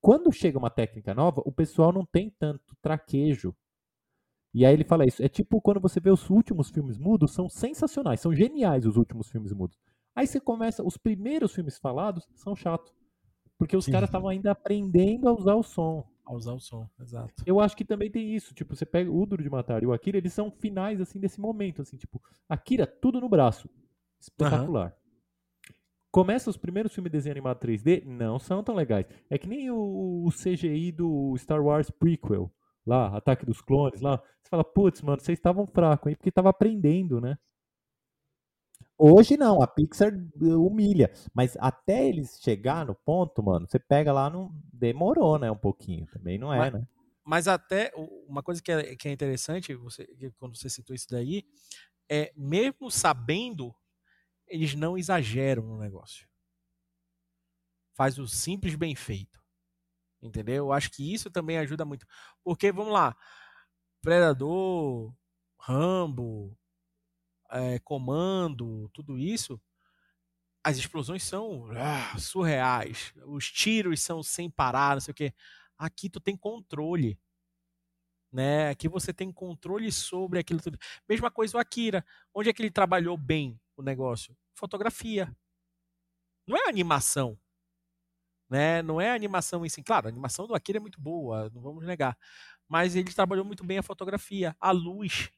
[0.01, 3.55] quando chega uma técnica nova, o pessoal não tem tanto traquejo
[4.55, 5.23] e aí ele fala isso.
[5.23, 9.31] É tipo quando você vê os últimos filmes mudos, são sensacionais, são geniais os últimos
[9.31, 9.79] filmes mudos.
[10.15, 12.93] Aí você começa, os primeiros filmes falados são chatos.
[13.57, 13.93] Porque os Sim.
[13.93, 16.05] caras estavam ainda aprendendo a usar o som.
[16.25, 17.33] A usar o som, exato.
[17.47, 18.55] Eu acho que também tem isso.
[18.55, 21.41] Tipo, você pega o Duro de Matar e o Akira, eles são finais, assim, desse
[21.41, 21.83] momento.
[21.83, 23.69] Assim, tipo, Akira, tudo no braço.
[24.21, 24.89] Espetacular.
[24.89, 25.75] Uhum.
[26.11, 29.07] Começa os primeiros filmes de desenho animado 3D, não são tão legais.
[29.31, 32.53] É que nem o, o CGI do Star Wars Prequel
[32.87, 36.51] lá, Ataque dos Clones lá, você fala, putz, mano, vocês estavam fracos aí, porque tava
[36.51, 37.39] aprendendo, né?
[38.99, 44.31] Hoje não, a Pixar humilha, mas até eles chegar no ponto, mano, você pega lá,
[44.31, 46.87] não demorou, né, um pouquinho, também não é, mas, né?
[47.25, 47.93] Mas até,
[48.29, 50.07] uma coisa que é, que é interessante, você,
[50.39, 51.45] quando você citou isso daí,
[52.09, 53.75] é, mesmo sabendo,
[54.47, 56.29] eles não exageram no negócio.
[57.95, 59.42] Faz o simples bem feito.
[60.23, 60.67] Entendeu?
[60.67, 62.07] Eu acho que isso também ajuda muito.
[62.45, 63.17] Porque, vamos lá,
[64.01, 65.13] Predador,
[65.59, 66.57] Rambo,
[67.51, 69.61] é, Comando, tudo isso,
[70.65, 73.13] as explosões são ah, surreais.
[73.27, 75.35] Os tiros são sem parar, não sei o quê.
[75.77, 77.19] Aqui tu tem controle.
[78.33, 78.71] Né?
[78.71, 80.79] Aqui você tem controle sobre aquilo tudo.
[81.09, 82.05] Mesma coisa o Akira.
[82.33, 84.37] Onde é que ele trabalhou bem o negócio?
[84.55, 85.37] Fotografia.
[86.47, 87.39] Não é animação
[88.53, 88.83] né?
[88.83, 89.83] Não é a animação em si.
[89.83, 92.19] Claro, a animação do Akira é muito boa, não vamos negar.
[92.69, 95.31] Mas ele trabalhou muito bem a fotografia, a luz,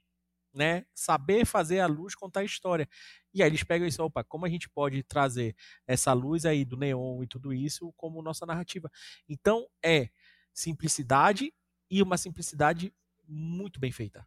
[0.52, 0.84] né?
[0.92, 2.88] Saber fazer a luz contar a história.
[3.32, 5.54] E aí eles pegam isso, opa, como a gente pode trazer
[5.86, 8.90] essa luz aí do neon e tudo isso como nossa narrativa?
[9.28, 10.08] Então é
[10.52, 11.54] simplicidade
[11.88, 12.92] e uma simplicidade
[13.28, 14.26] muito bem feita.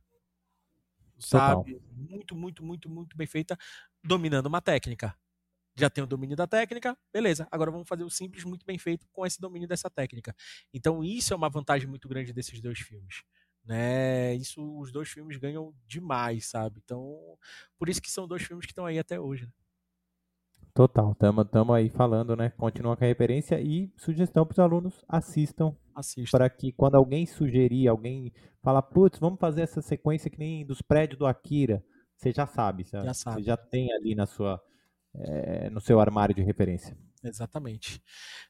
[1.19, 1.73] Sabe?
[1.73, 1.83] Total.
[1.91, 3.57] Muito, muito, muito, muito bem feita,
[4.01, 5.13] dominando uma técnica
[5.77, 7.47] já tem o domínio da técnica, beleza.
[7.51, 10.35] Agora vamos fazer o simples muito bem feito com esse domínio dessa técnica.
[10.73, 13.23] Então isso é uma vantagem muito grande desses dois filmes.
[13.63, 14.33] Né?
[14.35, 16.81] Isso os dois filmes ganham demais, sabe?
[16.83, 17.37] Então,
[17.77, 19.45] por isso que são dois filmes que estão aí até hoje.
[19.45, 19.51] Né?
[20.73, 22.51] Total, estamos aí falando, né?
[22.51, 25.75] Continua com a referência e sugestão para os alunos assistam.
[25.95, 26.37] Assistam.
[26.37, 30.81] Para que quando alguém sugerir, alguém falar, putz, vamos fazer essa sequência que nem dos
[30.81, 31.83] prédios do Akira,
[32.15, 33.37] você já sabe, já sabe.
[33.37, 34.61] Você já tem ali na sua,
[35.15, 36.97] é, no seu armário de referência.
[37.23, 38.01] Exatamente.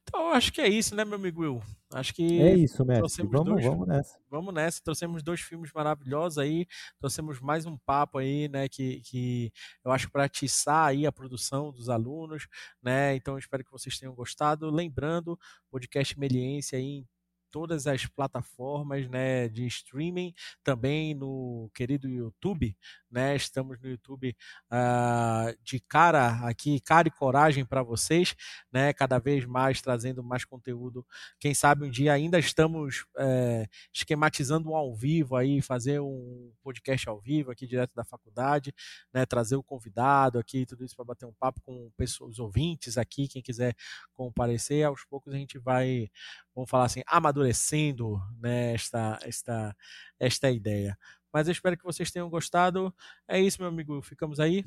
[0.03, 1.61] Então, acho que é isso, né, meu amigo Will?
[1.93, 2.41] Acho que.
[2.41, 3.25] É isso, mestre.
[3.25, 4.19] Vamos, dois, vamos nessa.
[4.29, 4.83] Vamos nessa.
[4.83, 6.67] Trouxemos dois filmes maravilhosos aí.
[6.99, 9.51] Trouxemos mais um papo aí, né, que, que
[9.83, 12.47] eu acho para atiçar aí a produção dos alunos,
[12.81, 13.15] né?
[13.15, 14.69] Então, espero que vocês tenham gostado.
[14.69, 15.39] Lembrando,
[15.71, 17.07] podcast Meliense aí em
[17.51, 20.33] todas as plataformas né, de streaming,
[20.63, 22.77] também no querido YouTube.
[23.09, 23.35] Né?
[23.35, 24.35] Estamos no YouTube
[24.71, 28.35] uh, de cara aqui, cara e coragem para vocês,
[28.71, 28.91] né?
[28.93, 31.05] cada vez mais trazendo mais conteúdo.
[31.39, 37.07] Quem sabe um dia ainda estamos é, esquematizando um ao vivo aí, fazer um podcast
[37.07, 38.73] ao vivo aqui direto da faculdade,
[39.13, 39.25] né?
[39.25, 43.27] trazer o convidado aqui, tudo isso para bater um papo com pessoas, os ouvintes aqui,
[43.27, 43.73] quem quiser
[44.13, 44.85] comparecer.
[44.85, 46.09] Aos poucos a gente vai,
[46.53, 49.75] vamos falar assim, amadurecendo né, esta, esta,
[50.19, 50.97] esta ideia.
[51.31, 52.93] Mas eu espero que vocês tenham gostado.
[53.27, 54.01] É isso, meu amigo.
[54.01, 54.65] Ficamos aí?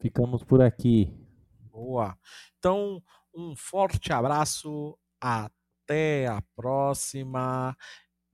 [0.00, 1.12] Ficamos por aqui.
[1.70, 2.18] Boa.
[2.58, 3.02] Então,
[3.34, 4.98] um forte abraço.
[5.20, 7.76] Até a próxima.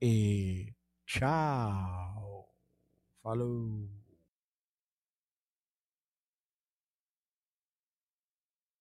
[0.01, 0.73] E
[1.05, 2.49] tchau.
[3.21, 4.00] Falou.